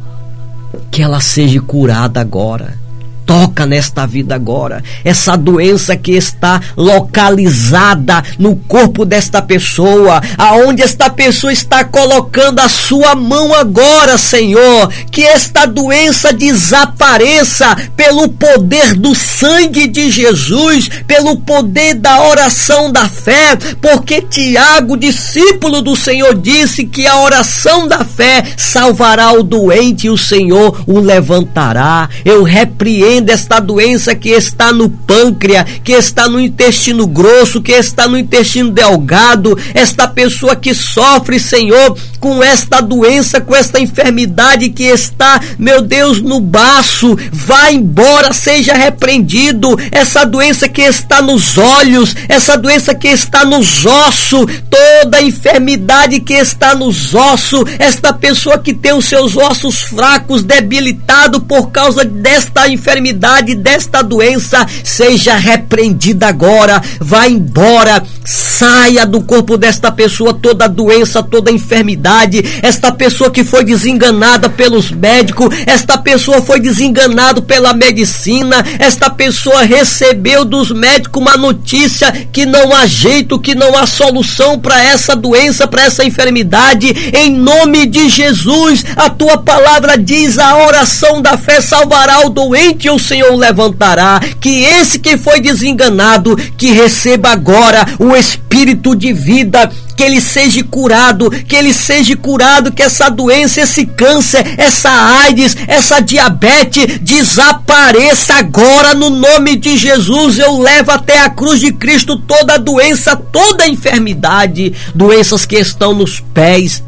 que 0.90 1.00
ela 1.00 1.20
seja 1.20 1.60
curada 1.60 2.20
agora 2.20 2.83
toca 3.26 3.66
nesta 3.66 4.06
vida 4.06 4.34
agora. 4.34 4.82
Essa 5.04 5.36
doença 5.36 5.96
que 5.96 6.12
está 6.12 6.60
localizada 6.76 8.22
no 8.38 8.56
corpo 8.56 9.04
desta 9.04 9.42
pessoa, 9.42 10.20
aonde 10.38 10.82
esta 10.82 11.10
pessoa 11.10 11.52
está 11.52 11.84
colocando 11.84 12.60
a 12.60 12.68
sua 12.68 13.14
mão 13.14 13.54
agora, 13.54 14.16
Senhor, 14.18 14.90
que 15.10 15.22
esta 15.22 15.66
doença 15.66 16.32
desapareça 16.32 17.76
pelo 17.96 18.28
poder 18.28 18.94
do 18.94 19.14
sangue 19.14 19.86
de 19.86 20.10
Jesus, 20.10 20.88
pelo 21.06 21.36
poder 21.38 21.94
da 21.94 22.22
oração 22.22 22.92
da 22.92 23.08
fé, 23.08 23.56
porque 23.80 24.20
Tiago, 24.22 24.96
discípulo 24.96 25.80
do 25.82 25.96
Senhor, 25.96 26.34
disse 26.34 26.84
que 26.84 27.06
a 27.06 27.18
oração 27.20 27.88
da 27.88 28.04
fé 28.04 28.44
salvará 28.56 29.32
o 29.32 29.42
doente 29.42 30.06
e 30.06 30.10
o 30.10 30.18
Senhor 30.18 30.82
o 30.86 30.98
levantará. 30.98 32.08
Eu 32.24 32.42
repreendo 32.42 33.13
desta 33.22 33.60
doença 33.60 34.14
que 34.14 34.30
está 34.30 34.72
no 34.72 34.88
pâncreas, 34.88 35.64
que 35.82 35.92
está 35.92 36.28
no 36.28 36.40
intestino 36.40 37.06
grosso, 37.06 37.62
que 37.62 37.72
está 37.72 38.08
no 38.08 38.18
intestino 38.18 38.70
delgado, 38.70 39.58
esta 39.74 40.08
pessoa 40.08 40.56
que 40.56 40.74
sofre, 40.74 41.38
Senhor, 41.38 41.96
com 42.20 42.42
esta 42.42 42.80
doença, 42.80 43.40
com 43.40 43.54
esta 43.54 43.78
enfermidade 43.80 44.70
que 44.70 44.84
está, 44.84 45.40
meu 45.58 45.82
Deus, 45.82 46.22
no 46.22 46.40
baço, 46.40 47.16
vá 47.32 47.70
embora, 47.70 48.32
seja 48.32 48.72
repreendido. 48.72 49.78
Essa 49.92 50.24
doença 50.24 50.68
que 50.68 50.82
está 50.82 51.20
nos 51.20 51.58
olhos, 51.58 52.14
essa 52.28 52.56
doença 52.56 52.94
que 52.94 53.08
está 53.08 53.44
nos 53.44 53.84
ossos, 53.84 54.46
toda 54.70 55.22
enfermidade 55.22 56.20
que 56.20 56.34
está 56.34 56.74
nos 56.74 57.14
ossos, 57.14 57.64
esta 57.78 58.12
pessoa 58.12 58.58
que 58.58 58.72
tem 58.72 58.92
os 58.92 59.04
seus 59.04 59.36
ossos 59.36 59.82
fracos, 59.82 60.42
debilitados 60.42 61.42
por 61.46 61.70
causa 61.70 62.04
desta 62.04 62.68
enfermidade, 62.68 63.03
desta 63.12 64.02
doença, 64.02 64.66
seja 64.82 65.36
repreendida 65.36 66.28
agora, 66.28 66.80
vá 67.00 67.26
embora, 67.26 68.02
saia 68.24 69.06
do 69.06 69.20
corpo 69.22 69.56
desta 69.56 69.92
pessoa 69.92 70.32
toda 70.32 70.68
doença, 70.68 71.22
toda 71.22 71.50
enfermidade 71.50 72.44
esta 72.62 72.92
pessoa 72.92 73.30
que 73.30 73.44
foi 73.44 73.64
desenganada 73.64 74.48
pelos 74.48 74.90
médicos, 74.90 75.48
esta 75.66 75.98
pessoa 75.98 76.40
foi 76.40 76.60
desenganada 76.60 77.42
pela 77.42 77.74
medicina, 77.74 78.64
esta 78.78 79.10
pessoa 79.10 79.62
recebeu 79.62 80.44
dos 80.44 80.70
médicos 80.70 81.20
uma 81.20 81.36
notícia 81.36 82.12
que 82.32 82.46
não 82.46 82.74
há 82.74 82.86
jeito, 82.86 83.38
que 83.38 83.54
não 83.54 83.76
há 83.76 83.86
solução 83.86 84.58
para 84.58 84.82
essa 84.82 85.14
doença, 85.14 85.66
para 85.66 85.84
essa 85.84 86.04
enfermidade. 86.04 86.88
Em 87.14 87.30
nome 87.30 87.86
de 87.86 88.08
Jesus, 88.08 88.84
a 88.96 89.10
tua 89.10 89.38
palavra 89.38 89.98
diz: 89.98 90.38
a 90.38 90.56
oração 90.56 91.20
da 91.20 91.36
fé 91.36 91.60
salvará 91.60 92.26
o 92.26 92.30
doente 92.30 92.88
o 92.94 93.00
Senhor 93.00 93.34
levantará. 93.34 94.20
Que 94.40 94.64
esse 94.64 94.98
que 94.98 95.16
foi 95.16 95.40
desenganado, 95.40 96.36
que 96.56 96.72
receba 96.72 97.30
agora 97.30 97.84
o 97.98 98.14
espírito 98.16 98.94
de 98.94 99.12
vida 99.12 99.70
que 99.94 100.02
ele 100.02 100.20
seja 100.20 100.62
curado, 100.64 101.30
que 101.30 101.56
ele 101.56 101.72
seja 101.72 102.16
curado, 102.16 102.72
que 102.72 102.82
essa 102.82 103.08
doença, 103.08 103.60
esse 103.60 103.86
câncer, 103.86 104.54
essa 104.58 104.90
AIDS, 104.90 105.56
essa 105.68 106.00
diabetes 106.00 106.98
desapareça 107.00 108.34
agora 108.34 108.94
no 108.94 109.10
nome 109.10 109.56
de 109.56 109.76
Jesus. 109.76 110.38
Eu 110.38 110.58
levo 110.58 110.90
até 110.90 111.20
a 111.20 111.30
cruz 111.30 111.60
de 111.60 111.72
Cristo 111.72 112.18
toda 112.18 112.58
doença, 112.58 113.16
toda 113.16 113.66
enfermidade, 113.66 114.72
doenças 114.94 115.46
que 115.46 115.56
estão 115.56 115.94
nos 115.94 116.20
pés, 116.20 116.82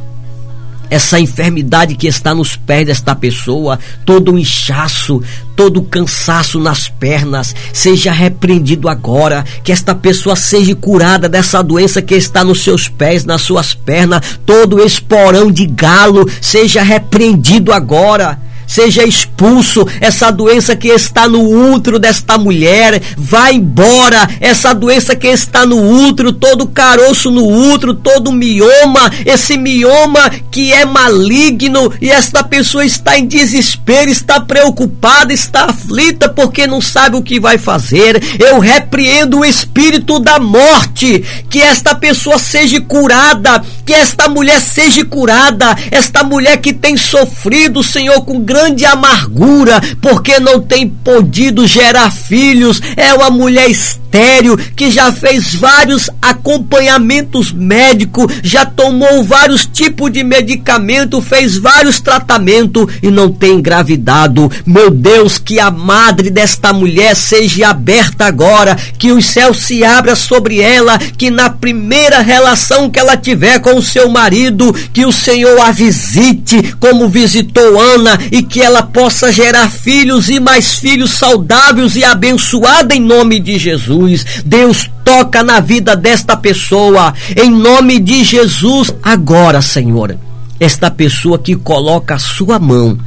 essa 0.90 1.18
enfermidade 1.18 1.94
que 1.94 2.07
está 2.07 2.35
nos 2.35 2.57
pés 2.57 2.87
desta 2.87 3.14
pessoa, 3.14 3.79
todo 4.05 4.33
o 4.33 4.38
inchaço, 4.38 5.22
todo 5.55 5.81
o 5.81 5.85
cansaço 5.85 6.59
nas 6.59 6.88
pernas, 6.88 7.55
seja 7.72 8.12
repreendido 8.12 8.88
agora, 8.88 9.44
que 9.64 9.72
esta 9.72 9.94
pessoa 9.94 10.37
seja 10.37 10.75
curada 10.75 11.29
dessa 11.29 11.62
doença 11.62 12.03
que 12.03 12.14
está 12.14 12.44
nos 12.44 12.62
seus 12.62 12.88
pés, 12.88 13.25
nas 13.25 13.42
suas 13.42 13.75
pernas, 13.75 14.38
todo 14.44 14.85
esporão 14.85 15.51
de 15.51 15.66
galo 15.66 16.29
seja 16.40 16.83
repreendido 16.83 17.72
agora 17.72 18.46
seja 18.67 19.05
expulso 19.05 19.87
essa 20.01 20.31
doença 20.31 20.75
que 20.75 20.89
está 20.89 21.29
no 21.29 21.73
útero 21.73 21.99
desta 21.99 22.37
mulher, 22.37 23.01
vá 23.17 23.53
embora 23.53 24.29
essa 24.41 24.75
doença 24.75 25.15
que 25.15 25.29
está 25.29 25.65
no 25.65 26.09
útero, 26.09 26.33
todo 26.33 26.67
caroço 26.67 27.31
no 27.31 27.47
útero, 27.73 27.95
todo 27.95 28.33
mioma, 28.33 29.11
esse 29.25 29.57
mioma 29.57 30.31
que 30.51 30.73
é 30.73 30.85
maligno 30.85 31.93
e 32.01 32.11
esta 32.11 32.43
pessoa 32.43 32.85
está 32.85 33.19
em 33.19 33.27
desespero, 33.27 34.11
está 34.11 34.41
preocupada, 34.41 35.33
está 35.33 35.65
aflita 35.65 36.29
porque 36.29 36.67
não 36.67 36.81
sabe 36.81 37.17
o 37.17 37.23
que 37.23 37.39
vai 37.39 37.59
fazer. 37.59 38.23
Eu 38.39 38.59
repreendo 38.59 39.39
o 39.39 39.45
espírito 39.45 40.19
da 40.19 40.39
morte, 40.39 41.25
que 41.49 41.61
esta 41.61 41.95
pessoa 41.95 42.39
seja 42.39 42.81
curada, 42.81 43.63
que 43.85 43.93
esta 43.93 44.29
mulher 44.29 44.61
seja 44.61 45.05
curada, 45.05 45.77
esta 45.91 46.25
mulher 46.25 46.59
que 46.59 46.73
tem 46.73 46.97
sofrido, 46.97 47.83
Senhor, 47.83 48.25
com 48.25 48.41
grande 48.41 48.56
grande 48.57 48.87
amargura, 48.87 49.83
porque 50.01 50.40
não 50.40 50.62
tem 50.62 50.88
podido 50.88 51.66
gerar 51.66 52.11
filhos. 52.11 52.81
É 52.97 53.12
uma 53.12 53.29
mulher 53.29 53.69
estéril 53.71 54.57
que 54.75 54.90
já 54.90 55.12
fez 55.12 55.55
vários 55.55 56.09
acompanhamentos 56.23 57.53
médicos, 57.53 58.33
já 58.42 58.64
tomou 58.64 59.23
vários 59.23 59.66
tipos 59.66 60.11
de 60.11 60.25
medicamento, 60.25 61.21
fez 61.21 61.59
vários 61.59 62.01
tratamentos 62.01 62.87
e 63.03 63.11
não 63.11 63.31
tem 63.31 63.59
engravidado. 63.59 64.51
Meu 64.64 64.90
Deus, 64.90 65.38
que 65.38 65.61
a 65.61 65.71
madre 65.71 66.31
desta 66.31 66.73
mulher 66.73 67.14
seja 67.14 67.69
aberta 67.69 68.25
agora, 68.25 68.75
que 68.99 69.12
os 69.12 69.27
céus 69.27 69.59
se 69.59 69.85
abra 69.85 70.16
sobre 70.16 70.61
ela, 70.61 70.99
que 70.99 71.31
na 71.31 71.51
primeira 71.51 72.21
relação 72.21 72.88
que 72.88 72.99
ela 72.99 73.19
tiver 73.19 73.61
com 73.61 73.77
o 73.77 73.83
seu 73.83 74.09
marido, 74.09 74.73
que 74.95 75.05
o 75.05 75.12
Senhor 75.12 75.61
a 75.61 75.71
visite 75.71 76.75
como 76.81 77.07
visitou 77.07 77.79
Ana 77.79 78.19
e 78.33 78.46
que 78.47 78.63
ela 78.63 78.83
possa 78.83 79.31
gerar 79.33 79.71
filhos 79.71 80.29
e 80.31 80.41
mais 80.41 80.77
filhos 80.77 81.13
saudáveis 81.13 81.97
e 81.97 82.05
abençoados 82.05 82.97
em 82.97 83.01
nome 83.01 83.41
de 83.41 83.59
Jesus. 83.59 84.25
Deus 84.45 84.89
toca 85.05 85.43
na 85.43 85.61
vida 85.61 85.97
desta 85.97 86.37
pessoa 86.37 87.13
em 87.37 87.51
nome 87.51 87.99
de 87.99 88.25
Jesus 88.25 88.95
agora, 89.03 89.61
Senhor. 89.61 90.17
Esta 90.59 90.91
pessoa 90.91 91.39
que 91.39 91.55
coloca 91.55 92.15
a 92.15 92.19
sua 92.19 92.59
mão 92.59 92.99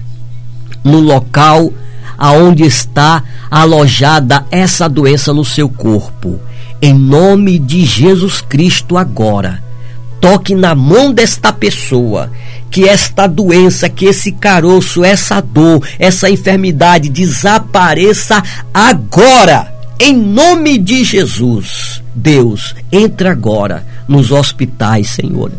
no 0.84 1.00
local 1.00 1.74
aonde 2.18 2.64
está 2.64 3.24
alojada 3.50 4.46
essa 4.52 4.88
doença 4.88 5.34
no 5.34 5.46
seu 5.46 5.70
corpo. 5.70 6.40
Em 6.82 6.94
nome 6.94 7.58
de 7.58 7.86
Jesus 7.86 8.42
Cristo 8.42 8.98
agora 8.98 9.69
toque 10.22 10.56
na 10.56 10.76
mão 10.76 11.14
desta 11.14 11.52
pessoa, 11.54 12.32
que 12.70 12.88
esta 12.88 13.28
doença, 13.28 13.90
que 13.90 14.06
esse 14.06 14.32
caroço, 14.34 15.04
essa 15.04 15.42
dor, 15.42 15.88
essa 15.98 16.30
enfermidade 16.30 17.10
desapareça 17.10 18.42
agora. 18.74 19.74
Em 20.00 20.16
nome 20.16 20.78
de 20.78 21.04
Jesus, 21.04 22.02
Deus, 22.16 22.76
entra 22.92 23.32
agora 23.32 23.86
nos 24.08 24.32
hospitais, 24.32 25.10
Senhor 25.10 25.52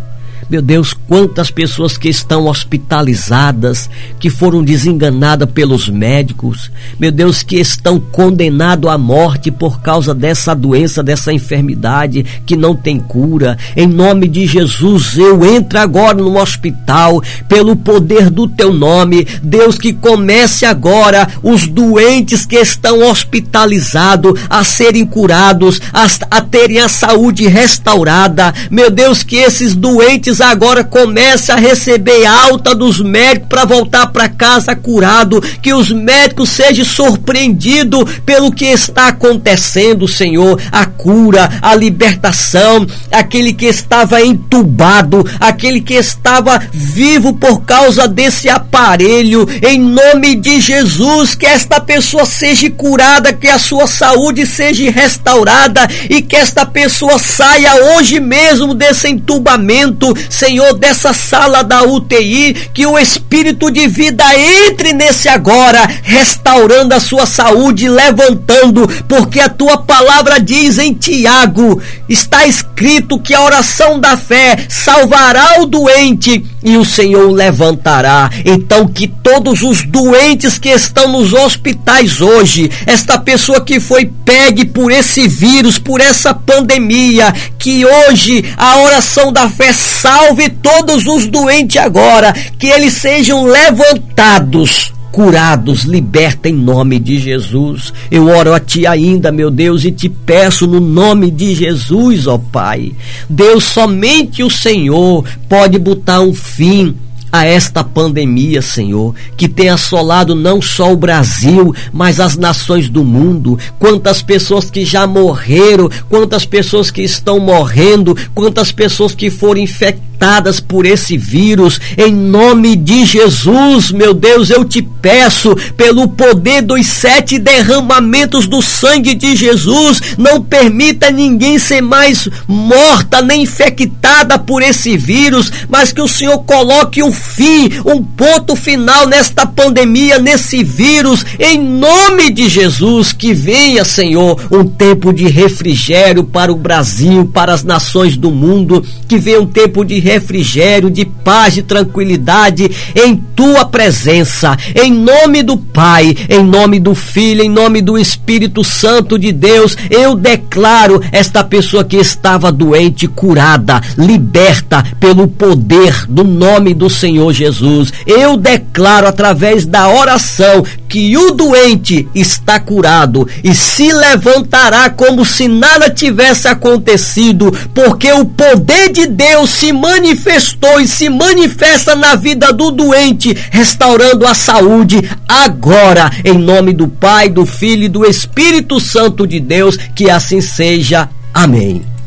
meu 0.50 0.60
Deus, 0.60 0.92
quantas 0.92 1.48
pessoas 1.48 1.96
que 1.96 2.08
estão 2.08 2.48
hospitalizadas, 2.48 3.88
que 4.18 4.28
foram 4.28 4.64
desenganadas 4.64 5.48
pelos 5.48 5.88
médicos, 5.88 6.72
meu 6.98 7.12
Deus, 7.12 7.44
que 7.44 7.54
estão 7.54 8.00
condenados 8.00 8.90
à 8.90 8.98
morte 8.98 9.52
por 9.52 9.80
causa 9.80 10.12
dessa 10.12 10.52
doença, 10.52 11.04
dessa 11.04 11.32
enfermidade 11.32 12.26
que 12.44 12.56
não 12.56 12.74
tem 12.74 12.98
cura. 12.98 13.56
Em 13.76 13.86
nome 13.86 14.26
de 14.26 14.44
Jesus, 14.44 15.16
eu 15.16 15.44
entro 15.44 15.78
agora 15.78 16.18
no 16.18 16.36
hospital, 16.36 17.22
pelo 17.48 17.76
poder 17.76 18.28
do 18.28 18.48
teu 18.48 18.72
nome. 18.72 19.24
Deus, 19.40 19.78
que 19.78 19.92
comece 19.92 20.66
agora 20.66 21.28
os 21.44 21.68
doentes 21.68 22.44
que 22.44 22.56
estão 22.56 23.08
hospitalizados 23.08 24.40
a 24.50 24.64
serem 24.64 25.06
curados, 25.06 25.80
a, 25.92 26.06
a 26.28 26.42
terem 26.42 26.80
a 26.80 26.88
saúde 26.88 27.46
restaurada. 27.46 28.52
Meu 28.68 28.90
Deus, 28.90 29.22
que 29.22 29.36
esses 29.36 29.76
doentes 29.76 30.39
agora 30.40 30.84
comece 30.84 31.52
a 31.52 31.56
receber 31.56 32.24
alta 32.26 32.74
dos 32.74 33.00
médicos 33.00 33.48
para 33.48 33.64
voltar 33.64 34.06
para 34.08 34.28
casa 34.28 34.74
curado, 34.74 35.40
que 35.62 35.72
os 35.72 35.90
médicos 35.90 36.50
sejam 36.50 36.84
surpreendidos 36.84 38.04
pelo 38.24 38.52
que 38.52 38.66
está 38.66 39.08
acontecendo, 39.08 40.06
Senhor, 40.06 40.60
a 40.70 40.86
cura, 40.86 41.48
a 41.60 41.74
libertação, 41.74 42.86
aquele 43.10 43.52
que 43.52 43.66
estava 43.66 44.20
entubado, 44.22 45.24
aquele 45.38 45.80
que 45.80 45.94
estava 45.94 46.60
vivo 46.72 47.34
por 47.34 47.62
causa 47.62 48.06
desse 48.06 48.48
aparelho, 48.48 49.46
em 49.62 49.78
nome 49.78 50.34
de 50.34 50.60
Jesus, 50.60 51.34
que 51.34 51.46
esta 51.46 51.80
pessoa 51.80 52.24
seja 52.24 52.70
curada, 52.70 53.32
que 53.32 53.48
a 53.48 53.58
sua 53.58 53.86
saúde 53.86 54.46
seja 54.46 54.90
restaurada 54.90 55.86
e 56.08 56.22
que 56.22 56.36
esta 56.36 56.64
pessoa 56.64 57.18
saia 57.18 57.96
hoje 57.96 58.20
mesmo 58.20 58.74
desse 58.74 59.08
entubamento, 59.08 60.14
Senhor, 60.34 60.74
dessa 60.74 61.12
sala 61.12 61.62
da 61.62 61.82
UTI, 61.82 62.54
que 62.72 62.86
o 62.86 62.98
espírito 62.98 63.70
de 63.70 63.86
vida 63.86 64.24
entre 64.38 64.92
nesse 64.92 65.28
agora, 65.28 65.88
restaurando 66.02 66.94
a 66.94 67.00
sua 67.00 67.26
saúde, 67.26 67.88
levantando, 67.88 68.86
porque 69.08 69.40
a 69.40 69.48
tua 69.48 69.78
palavra 69.78 70.40
diz 70.40 70.78
em 70.78 70.94
Tiago, 70.94 71.80
está 72.08 72.46
escrito 72.46 73.18
que 73.18 73.34
a 73.34 73.42
oração 73.42 73.98
da 73.98 74.16
fé 74.16 74.66
salvará 74.68 75.60
o 75.60 75.66
doente 75.66 76.44
e 76.62 76.76
o 76.76 76.84
Senhor 76.84 77.28
o 77.28 77.32
levantará. 77.32 78.30
Então 78.44 78.86
que 78.86 79.08
todos 79.08 79.62
os 79.62 79.84
doentes 79.84 80.58
que 80.58 80.68
estão 80.68 81.12
nos 81.12 81.32
hospitais 81.32 82.20
hoje, 82.20 82.70
esta 82.86 83.18
pessoa 83.18 83.60
que 83.60 83.80
foi 83.80 84.10
pegue 84.24 84.64
por 84.64 84.90
esse 84.90 85.26
vírus, 85.26 85.78
por 85.78 86.00
essa 86.00 86.34
pandemia, 86.34 87.32
que 87.58 87.84
hoje 87.84 88.44
a 88.56 88.78
oração 88.78 89.32
da 89.32 89.48
fé 89.48 89.72
salve 90.20 90.50
todos 90.50 91.06
os 91.06 91.26
doentes 91.26 91.78
agora, 91.78 92.32
que 92.58 92.66
eles 92.66 92.92
sejam 92.94 93.44
levantados 93.44 94.92
curados, 95.10 95.82
liberta 95.82 96.48
em 96.48 96.52
nome 96.52 96.98
de 96.98 97.18
Jesus. 97.18 97.92
Eu 98.10 98.28
oro 98.28 98.52
a 98.52 98.60
Ti 98.60 98.86
ainda, 98.86 99.32
meu 99.32 99.50
Deus, 99.50 99.84
e 99.84 99.90
te 99.90 100.08
peço 100.08 100.66
no 100.66 100.78
nome 100.78 101.30
de 101.30 101.54
Jesus, 101.54 102.26
ó 102.26 102.38
Pai. 102.38 102.92
Deus, 103.28 103.64
somente 103.64 104.42
o 104.44 104.50
Senhor 104.50 105.24
pode 105.48 105.78
botar 105.78 106.20
um 106.20 106.34
fim 106.34 106.94
a 107.32 107.44
esta 107.44 107.82
pandemia, 107.82 108.60
Senhor, 108.60 109.14
que 109.36 109.48
tem 109.48 109.68
assolado 109.68 110.34
não 110.34 110.60
só 110.60 110.92
o 110.92 110.96
Brasil, 110.96 111.74
mas 111.92 112.20
as 112.20 112.36
nações 112.36 112.88
do 112.88 113.04
mundo. 113.04 113.58
Quantas 113.78 114.22
pessoas 114.22 114.70
que 114.70 114.84
já 114.84 115.06
morreram, 115.06 115.88
quantas 116.08 116.44
pessoas 116.44 116.90
que 116.90 117.02
estão 117.02 117.40
morrendo, 117.40 118.16
quantas 118.34 118.70
pessoas 118.70 119.14
que 119.14 119.30
foram 119.30 119.60
infectadas 119.60 120.09
afetadas 120.20 120.60
por 120.60 120.84
esse 120.84 121.16
vírus. 121.16 121.80
Em 121.96 122.14
nome 122.14 122.76
de 122.76 123.06
Jesus, 123.06 123.90
meu 123.90 124.12
Deus, 124.12 124.50
eu 124.50 124.64
te 124.64 124.82
peço, 124.82 125.56
pelo 125.76 126.08
poder 126.08 126.60
dos 126.60 126.86
sete 126.86 127.38
derramamentos 127.38 128.46
do 128.46 128.60
sangue 128.60 129.14
de 129.14 129.34
Jesus, 129.34 130.16
não 130.18 130.42
permita 130.42 131.10
ninguém 131.10 131.58
ser 131.58 131.80
mais 131.80 132.28
morta 132.46 133.22
nem 133.22 133.42
infectada 133.42 134.38
por 134.38 134.62
esse 134.62 134.96
vírus, 134.96 135.50
mas 135.68 135.90
que 135.92 136.02
o 136.02 136.08
Senhor 136.08 136.38
coloque 136.40 137.02
um 137.02 137.12
fim, 137.12 137.70
um 137.86 138.02
ponto 138.04 138.54
final 138.54 139.06
nesta 139.06 139.46
pandemia, 139.46 140.18
nesse 140.18 140.62
vírus, 140.62 141.24
em 141.38 141.58
nome 141.58 142.30
de 142.30 142.48
Jesus, 142.48 143.12
que 143.12 143.32
venha, 143.32 143.84
Senhor, 143.84 144.38
um 144.50 144.64
tempo 144.64 145.12
de 145.12 145.26
refrigério 145.28 146.24
para 146.24 146.52
o 146.52 146.56
Brasil, 146.56 147.30
para 147.32 147.54
as 147.54 147.64
nações 147.64 148.16
do 148.16 148.30
mundo, 148.30 148.84
que 149.08 149.16
venha 149.16 149.40
um 149.40 149.46
tempo 149.46 149.84
de 149.84 149.98
refrigério, 150.10 150.90
de 150.90 151.04
paz, 151.04 151.54
de 151.54 151.62
tranquilidade 151.62 152.68
em 152.96 153.14
tua 153.14 153.64
presença. 153.64 154.56
Em 154.74 154.92
nome 154.92 155.42
do 155.42 155.56
Pai, 155.56 156.16
em 156.28 156.42
nome 156.42 156.80
do 156.80 156.94
Filho, 156.94 157.42
em 157.42 157.48
nome 157.48 157.80
do 157.80 157.96
Espírito 157.96 158.64
Santo 158.64 159.16
de 159.16 159.30
Deus, 159.30 159.76
eu 159.88 160.16
declaro 160.16 161.00
esta 161.12 161.44
pessoa 161.44 161.84
que 161.84 161.96
estava 161.96 162.50
doente 162.50 163.06
curada, 163.06 163.80
liberta 163.96 164.84
pelo 164.98 165.28
poder 165.28 166.06
do 166.08 166.24
nome 166.24 166.74
do 166.74 166.90
Senhor 166.90 167.32
Jesus. 167.32 167.92
Eu 168.04 168.36
declaro 168.36 169.06
através 169.06 169.64
da 169.64 169.88
oração 169.88 170.64
que 170.90 171.16
o 171.16 171.30
doente 171.30 172.08
está 172.12 172.58
curado 172.58 173.26
e 173.44 173.54
se 173.54 173.92
levantará 173.92 174.90
como 174.90 175.24
se 175.24 175.46
nada 175.46 175.88
tivesse 175.88 176.48
acontecido, 176.48 177.56
porque 177.72 178.10
o 178.10 178.24
poder 178.24 178.90
de 178.90 179.06
Deus 179.06 179.50
se 179.50 179.72
manifestou 179.72 180.80
e 180.80 180.88
se 180.88 181.08
manifesta 181.08 181.94
na 181.94 182.16
vida 182.16 182.52
do 182.52 182.72
doente, 182.72 183.36
restaurando 183.52 184.26
a 184.26 184.34
saúde 184.34 185.08
agora, 185.28 186.10
em 186.24 186.36
nome 186.36 186.72
do 186.72 186.88
Pai, 186.88 187.28
do 187.28 187.46
Filho 187.46 187.84
e 187.84 187.88
do 187.88 188.04
Espírito 188.04 188.80
Santo 188.80 189.28
de 189.28 189.38
Deus, 189.38 189.76
que 189.94 190.10
assim 190.10 190.40
seja. 190.40 191.08
Amém. 191.32 191.99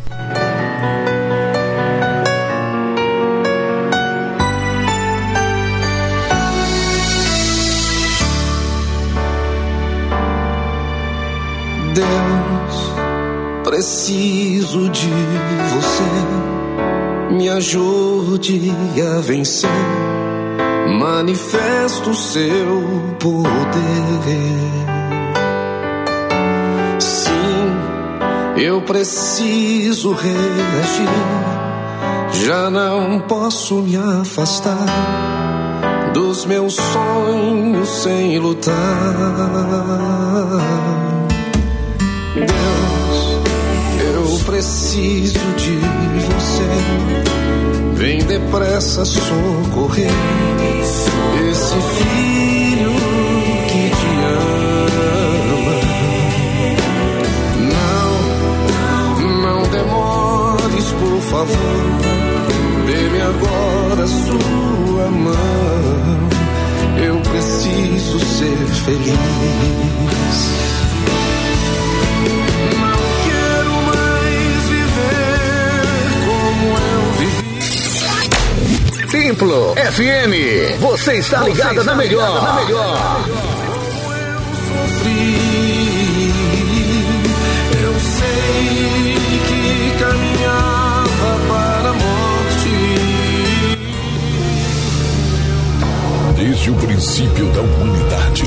Preciso 13.84 14.88
de 14.92 15.10
você. 15.74 17.34
Me 17.36 17.50
ajude 17.50 18.72
a 19.02 19.20
vencer. 19.20 19.70
Manifesta 20.88 22.10
o 22.10 22.16
seu 22.16 22.82
poder. 23.20 23.44
Sim, 26.98 28.62
eu 28.62 28.82
preciso 28.84 30.14
reagir. 30.14 31.10
Já 32.46 32.70
não 32.70 33.20
posso 33.20 33.82
me 33.82 33.98
afastar 33.98 34.86
dos 36.14 36.46
meus 36.46 36.76
sonhos 36.76 37.90
sem 37.90 38.40
lutar. 38.40 38.74
Preciso 44.54 45.40
de 45.58 45.80
você. 46.28 46.70
Vem 47.96 48.20
depressa 48.20 49.04
socorrer 49.04 50.12
esse 51.50 51.76
filho 51.98 52.92
que 53.68 53.90
te 53.90 54.12
ama. 54.30 55.78
Não, 57.74 58.12
não 59.42 59.62
demores, 59.72 60.86
por 61.00 61.20
favor. 61.32 61.84
Dê-me 62.86 63.22
agora 63.22 64.06
sua 64.06 65.10
mão. 65.10 66.30
Eu 67.04 67.20
preciso 67.22 68.20
ser 68.20 68.58
feliz. 68.86 70.54
Templo 79.34 79.74
FM. 79.76 80.80
Você 80.80 81.16
está 81.16 81.42
ligado 81.42 81.84
na 81.84 81.96
melhor. 81.96 82.44
Na 82.44 82.54
melhor. 82.54 83.63
Desde 96.64 96.80
o 96.80 96.88
princípio 96.88 97.46
da 97.52 97.60
humanidade, 97.60 98.44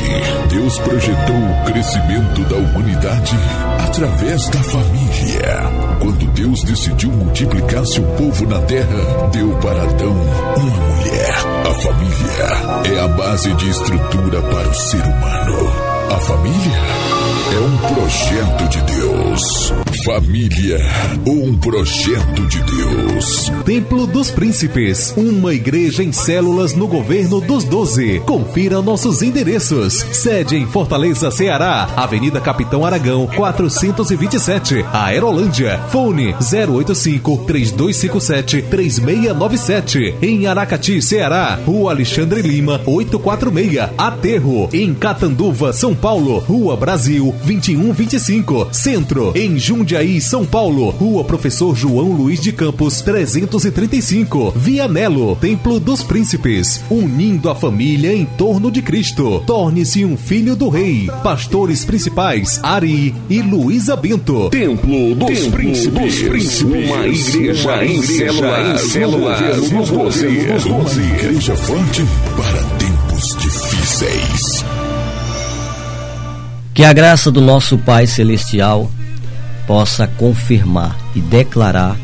Deus 0.48 0.78
projetou 0.78 1.36
o 1.36 1.64
crescimento 1.66 2.40
da 2.44 2.56
humanidade 2.56 3.36
através 3.78 4.48
da 4.48 4.58
família. 4.62 5.70
Quando 6.00 6.26
Deus 6.32 6.62
decidiu 6.62 7.10
multiplicar 7.10 7.84
seu 7.84 8.02
povo 8.16 8.46
na 8.46 8.58
terra, 8.62 9.28
deu 9.32 9.50
para 9.56 9.82
Adão 9.82 10.12
uma 10.12 10.80
mulher. 10.96 11.34
A 11.68 11.74
família 11.74 12.96
é 12.96 13.04
a 13.04 13.08
base 13.08 13.52
de 13.52 13.68
estrutura 13.68 14.40
para 14.40 14.66
o 14.66 14.74
ser 14.74 15.02
humano. 15.02 15.72
A 16.10 16.18
família 16.18 17.25
é 17.52 17.60
um 17.60 17.76
projeto 17.94 18.68
de 18.68 18.82
Deus. 18.82 19.72
Família, 20.04 20.78
um 21.26 21.56
projeto 21.58 22.46
de 22.46 22.62
Deus. 22.62 23.50
Templo 23.64 24.06
dos 24.06 24.30
Príncipes, 24.30 25.12
uma 25.16 25.52
igreja 25.54 26.02
em 26.02 26.12
células 26.12 26.74
no 26.74 26.86
governo 26.86 27.40
dos 27.40 27.64
doze. 27.64 28.20
Confira 28.20 28.82
nossos 28.82 29.22
endereços. 29.22 29.94
Sede 30.12 30.56
em 30.56 30.66
Fortaleza, 30.66 31.30
Ceará, 31.30 31.88
Avenida 31.96 32.40
Capitão 32.40 32.84
Aragão, 32.84 33.28
427, 33.34 34.84
Aerolândia. 34.92 35.80
Fone 35.90 36.34
085 36.40 37.44
3257 37.46 38.62
3697. 38.62 40.14
Em 40.22 40.46
Aracati, 40.46 41.00
Ceará, 41.00 41.58
Rua 41.64 41.92
Alexandre 41.92 42.42
Lima, 42.42 42.80
846, 42.86 43.90
Aterro. 43.96 44.68
Em 44.72 44.94
Catanduva, 44.94 45.72
São 45.72 45.94
Paulo, 45.94 46.38
Rua 46.38 46.76
Brasil, 46.76 47.34
2125. 47.44 48.68
Centro, 48.72 49.32
em 49.34 49.58
Jundiaí, 49.58 50.20
São 50.20 50.44
Paulo, 50.44 50.90
Rua 50.90 51.24
Professor 51.24 51.74
João 51.76 52.12
Luiz 52.12 52.40
de 52.40 52.52
Campos, 52.52 53.00
335. 53.02 54.52
Vianelo, 54.56 55.36
Templo 55.36 55.78
dos 55.80 56.02
Príncipes, 56.02 56.80
unindo 56.90 57.48
a 57.50 57.54
família 57.54 58.14
em 58.14 58.24
torno 58.24 58.70
de 58.70 58.82
Cristo. 58.82 59.42
Torne-se 59.46 60.04
um 60.04 60.16
filho 60.16 60.56
do 60.56 60.68
rei. 60.68 61.08
Pastores 61.22 61.84
principais, 61.84 62.58
Ari 62.62 63.14
e 63.28 63.40
Luísa 63.42 63.96
Bento. 63.96 64.48
Templo 64.50 65.14
dos 65.14 65.28
Templo 65.28 65.52
Príncipes. 65.52 65.92
dos 66.02 66.22
Príncipes. 66.22 66.62
Uma 66.62 67.06
igreja 67.06 67.68
Uma 67.72 67.84
em 67.84 67.96
igreja 67.98 68.16
células. 68.32 68.84
em 68.84 68.88
células. 68.88 69.40
Dos 69.70 69.90
doze. 69.90 70.26
Uma 70.68 71.04
igreja 71.14 71.56
forte 71.56 72.04
para 72.36 72.62
tempos 72.78 73.36
difíceis. 73.38 74.55
Que 76.76 76.84
a 76.84 76.92
graça 76.92 77.32
do 77.32 77.40
nosso 77.40 77.78
Pai 77.78 78.06
Celestial 78.06 78.90
possa 79.66 80.06
confirmar 80.06 80.94
e 81.14 81.20
declarar 81.20 81.96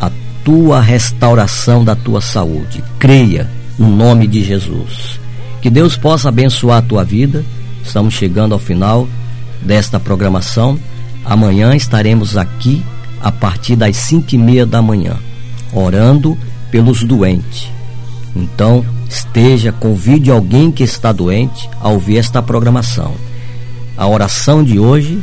a 0.00 0.08
tua 0.44 0.80
restauração 0.80 1.82
da 1.84 1.96
tua 1.96 2.20
saúde. 2.20 2.80
Creia 3.00 3.50
no 3.76 3.88
nome 3.88 4.28
de 4.28 4.44
Jesus. 4.44 5.18
Que 5.60 5.68
Deus 5.68 5.96
possa 5.96 6.28
abençoar 6.28 6.78
a 6.78 6.82
tua 6.82 7.02
vida. 7.02 7.44
Estamos 7.82 8.14
chegando 8.14 8.52
ao 8.52 8.60
final 8.60 9.08
desta 9.62 9.98
programação. 9.98 10.78
Amanhã 11.24 11.74
estaremos 11.74 12.36
aqui 12.36 12.84
a 13.20 13.32
partir 13.32 13.74
das 13.74 13.96
cinco 13.96 14.32
e 14.32 14.38
meia 14.38 14.64
da 14.64 14.80
manhã, 14.80 15.16
orando 15.72 16.38
pelos 16.70 17.02
doentes. 17.02 17.68
Então, 18.36 18.86
esteja, 19.10 19.72
convide 19.72 20.30
alguém 20.30 20.70
que 20.70 20.84
está 20.84 21.10
doente 21.10 21.68
a 21.80 21.88
ouvir 21.88 22.18
esta 22.18 22.40
programação. 22.40 23.26
A 23.98 24.06
oração 24.06 24.62
de 24.62 24.78
hoje, 24.78 25.20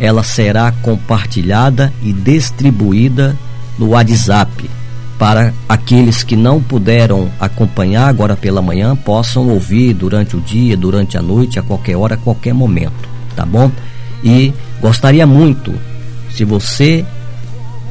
ela 0.00 0.24
será 0.24 0.72
compartilhada 0.82 1.92
e 2.02 2.12
distribuída 2.12 3.36
no 3.78 3.90
WhatsApp 3.90 4.68
para 5.16 5.54
aqueles 5.68 6.24
que 6.24 6.34
não 6.34 6.60
puderam 6.60 7.30
acompanhar 7.38 8.08
agora 8.08 8.36
pela 8.36 8.60
manhã 8.60 8.94
possam 8.96 9.48
ouvir 9.48 9.94
durante 9.94 10.36
o 10.36 10.40
dia, 10.40 10.76
durante 10.76 11.16
a 11.16 11.22
noite, 11.22 11.58
a 11.58 11.62
qualquer 11.62 11.96
hora, 11.96 12.16
a 12.16 12.18
qualquer 12.18 12.52
momento, 12.52 13.08
tá 13.34 13.46
bom? 13.46 13.70
E 14.22 14.52
gostaria 14.80 15.26
muito, 15.26 15.72
se 16.30 16.44
você, 16.44 17.04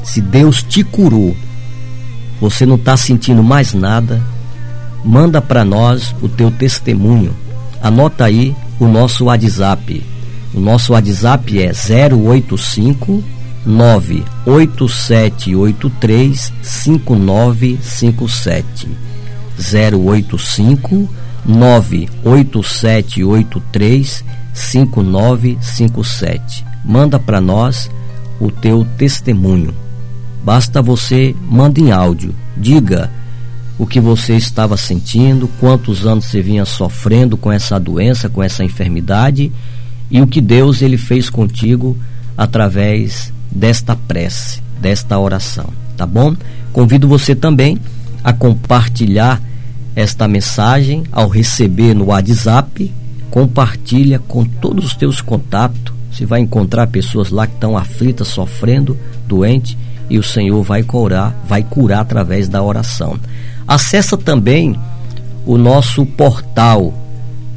se 0.04 0.22
Deus 0.22 0.62
te 0.62 0.84
curou, 0.84 1.36
você 2.42 2.66
não 2.66 2.76
está 2.76 2.98
sentindo 2.98 3.42
mais 3.42 3.74
nada, 3.74 4.22
manda 5.04 5.42
para 5.42 5.64
nós 5.64 6.14
o 6.22 6.28
teu 6.28 6.52
testemunho. 6.52 7.34
Anota 7.82 8.26
aí 8.26 8.54
o 8.80 8.88
nosso 8.88 9.26
WhatsApp. 9.26 10.15
O 10.56 10.60
nosso 10.62 10.94
WhatsApp 10.94 11.62
é 11.62 11.72
085 12.16 13.22
98783 13.66 16.54
5957. 16.62 18.88
085 19.58 21.10
98783 21.46 24.24
5957. 24.54 26.66
Manda 26.86 27.20
para 27.20 27.42
nós 27.42 27.92
o 28.40 28.50
teu 28.50 28.88
testemunho. 28.98 29.76
Basta 30.42 30.82
você 30.82 31.36
manda 31.42 31.82
em 31.82 31.92
áudio. 31.92 32.34
Diga 32.56 33.12
o 33.78 33.86
que 33.86 34.00
você 34.00 34.38
estava 34.38 34.78
sentindo, 34.78 35.50
quantos 35.60 36.08
anos 36.08 36.24
você 36.26 36.42
vinha 36.42 36.64
sofrendo 36.64 37.36
com 37.36 37.52
essa 37.52 37.78
doença, 37.78 38.30
com 38.30 38.42
essa 38.42 38.64
enfermidade 38.64 39.52
e 40.10 40.22
o 40.22 40.28
que 40.28 40.42
Deus 40.42 40.82
ele 40.82 40.98
fez 40.98 41.30
contigo 41.30 41.98
através 42.38 43.34
desta 43.52 43.96
prece, 43.96 44.62
desta 44.80 45.18
oração, 45.18 45.70
tá 45.96 46.06
bom? 46.06 46.36
Convido 46.74 47.08
você 47.08 47.34
também 47.34 47.80
a 48.24 48.34
compartilhar 48.34 49.42
esta 49.96 50.28
mensagem 50.28 51.04
ao 51.12 51.30
receber 51.30 51.94
no 51.94 52.06
WhatsApp, 52.08 52.94
compartilha 53.32 54.20
com 54.20 54.44
todos 54.44 54.86
os 54.86 54.96
teus 54.96 55.22
contatos. 55.22 55.94
Você 56.12 56.26
vai 56.26 56.42
encontrar 56.42 56.88
pessoas 56.88 57.30
lá 57.30 57.48
que 57.48 57.54
estão 57.54 57.78
aflitas, 57.78 58.28
sofrendo, 58.28 58.98
doente, 59.28 59.78
e 60.10 60.18
o 60.18 60.24
Senhor 60.24 60.62
vai 60.64 60.84
curar, 60.84 61.36
vai 61.48 61.64
curar 61.64 62.02
através 62.02 62.48
da 62.48 62.62
oração. 62.62 63.20
Acessa 63.68 64.18
também 64.18 64.78
o 65.46 65.58
nosso 65.58 66.06
portal 66.06 66.94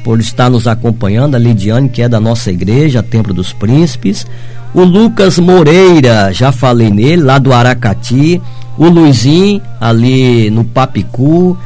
por 0.06 0.20
estar 0.20 0.52
nos 0.52 0.68
acompanhando, 0.68 1.34
a 1.34 1.40
Leidiane, 1.40 1.90
que 1.90 2.04
é 2.04 2.08
da 2.08 2.20
nossa 2.20 2.52
igreja, 2.52 3.02
Templo 3.02 3.34
dos 3.34 3.52
Príncipes. 3.52 4.28
O 4.72 4.84
Lucas 4.84 5.40
Moreira, 5.40 6.32
já 6.32 6.52
falei 6.52 6.92
nele, 6.92 7.24
lá 7.24 7.40
do 7.40 7.52
Aracati. 7.52 8.40
O 8.78 8.88
Luizinho, 8.88 9.60
ali 9.82 10.52
no 10.52 10.64
Papicu. 10.64 11.58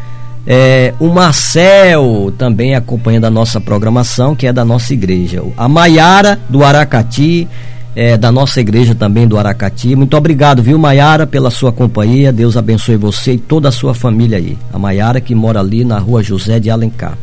É, 0.48 0.94
o 1.02 1.10
Marcel, 1.10 2.34
também 2.38 2.76
acompanhando 2.76 3.26
a 3.26 3.30
nossa 3.30 3.60
programação, 3.60 4.34
que 4.34 4.48
é 4.48 4.54
da 4.54 4.64
nossa 4.64 4.94
igreja. 4.94 5.44
A 5.58 5.68
Maiara, 5.68 6.40
do 6.48 6.64
Aracati, 6.64 7.46
é, 7.94 8.16
da 8.16 8.32
nossa 8.32 8.62
igreja 8.62 8.96
também 8.96 9.28
do 9.28 9.38
Aracati. 9.38 9.98
Muito 9.98 10.16
obrigado, 10.16 10.64
viu, 10.64 10.80
Maiara, 10.80 11.28
pela 11.28 11.50
sua 11.50 11.74
companhia. 11.74 12.32
Deus 12.32 12.56
abençoe 12.56 12.96
você 12.96 13.34
e 13.34 13.38
toda 13.38 13.68
a 13.68 13.72
sua 13.72 13.94
família 13.94 14.38
aí. 14.38 14.58
A 14.72 14.80
Maiara, 14.80 15.20
que 15.20 15.36
mora 15.36 15.60
ali 15.60 15.84
na 15.84 16.00
rua 16.00 16.24
José 16.24 16.58
de 16.58 16.70
Alencar. 16.70 17.18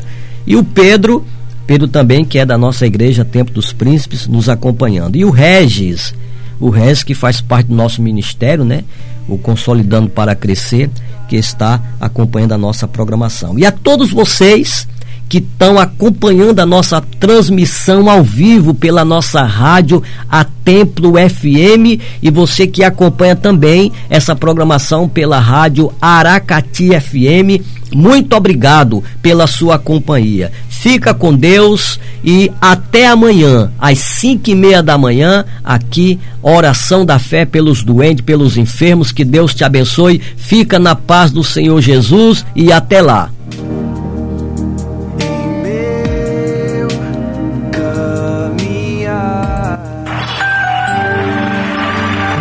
E 0.47 0.57
o 0.57 0.63
Pedro, 0.63 1.25
Pedro 1.67 1.89
também, 1.89 2.25
que 2.25 2.39
é 2.39 2.47
da 2.47 2.57
nossa 2.57 2.87
igreja 2.87 3.25
Tempo 3.25 3.51
dos 3.51 3.73
Príncipes, 3.73 4.27
nos 4.27 4.49
acompanhando. 4.49 5.17
E 5.17 5.25
o 5.25 5.31
Regis, 5.31 6.15
o 6.61 6.71
Regis 6.71 7.03
que 7.03 7.15
faz 7.15 7.41
parte 7.41 7.67
do 7.69 7.75
nosso 7.75 8.01
ministério, 8.01 8.65
né? 8.65 8.85
O 9.29 9.37
Consolidando 9.37 10.09
para 10.09 10.37
Crescer, 10.37 10.89
que 11.29 11.37
está 11.37 11.83
acompanhando 12.01 12.53
a 12.53 12.59
nossa 12.59 12.87
programação. 12.87 13.59
E 13.59 13.67
a 13.67 13.73
todos 13.73 14.11
vocês 14.13 14.87
que 15.29 15.39
estão 15.39 15.79
acompanhando 15.79 16.61
a 16.61 16.67
nossa 16.67 17.01
transmissão 17.19 18.09
ao 18.09 18.23
vivo 18.23 18.73
pela 18.73 19.05
nossa 19.05 19.43
rádio 19.43 20.03
a 20.31 20.45
Templo 20.45 21.15
FM 21.15 22.01
e 22.23 22.31
você 22.31 22.67
que 22.67 22.85
acompanha 22.85 23.35
também 23.35 23.93
essa 24.09 24.37
programação 24.37 25.09
pela 25.09 25.39
rádio 25.39 25.93
Aracati 26.01 26.91
FM. 27.01 27.63
Muito 27.93 28.35
obrigado 28.35 29.03
pela 29.23 29.47
sua 29.47 29.79
companhia. 29.79 30.53
Fica 30.69 31.15
com 31.15 31.35
Deus 31.35 31.99
e 32.23 32.53
até 32.61 33.07
amanhã, 33.07 33.71
às 33.79 33.99
cinco 33.99 34.51
e 34.51 34.55
meia 34.55 34.83
da 34.83 34.99
manhã, 34.99 35.45
aqui, 35.65 36.19
oração 36.43 37.05
da 37.05 37.19
fé 37.19 37.45
pelos 37.45 37.83
doentes, 37.83 38.25
pelos 38.25 38.57
enfermos. 38.57 39.13
Que 39.13 39.25
Deus 39.25 39.55
te 39.55 39.65
abençoe. 39.65 40.21
Fica 40.37 40.79
na 40.79 40.95
paz 40.95 41.31
do 41.31 41.43
Senhor 41.43 41.81
Jesus 41.81 42.45
e 42.55 42.73
até 42.73 43.01
lá. 43.01 43.31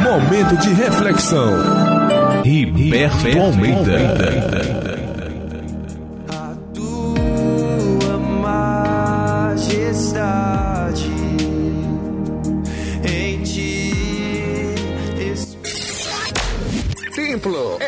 Momento 0.04 0.58
de 0.58 0.74
reflexão. 0.74 1.54
Riberto 2.44 3.40
Almeida. 3.40 4.75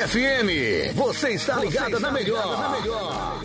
FM. 0.08 0.94
Você 0.96 1.32
está 1.32 1.58
ligado 1.58 2.00
na 2.00 2.10
melhor. 2.12 3.37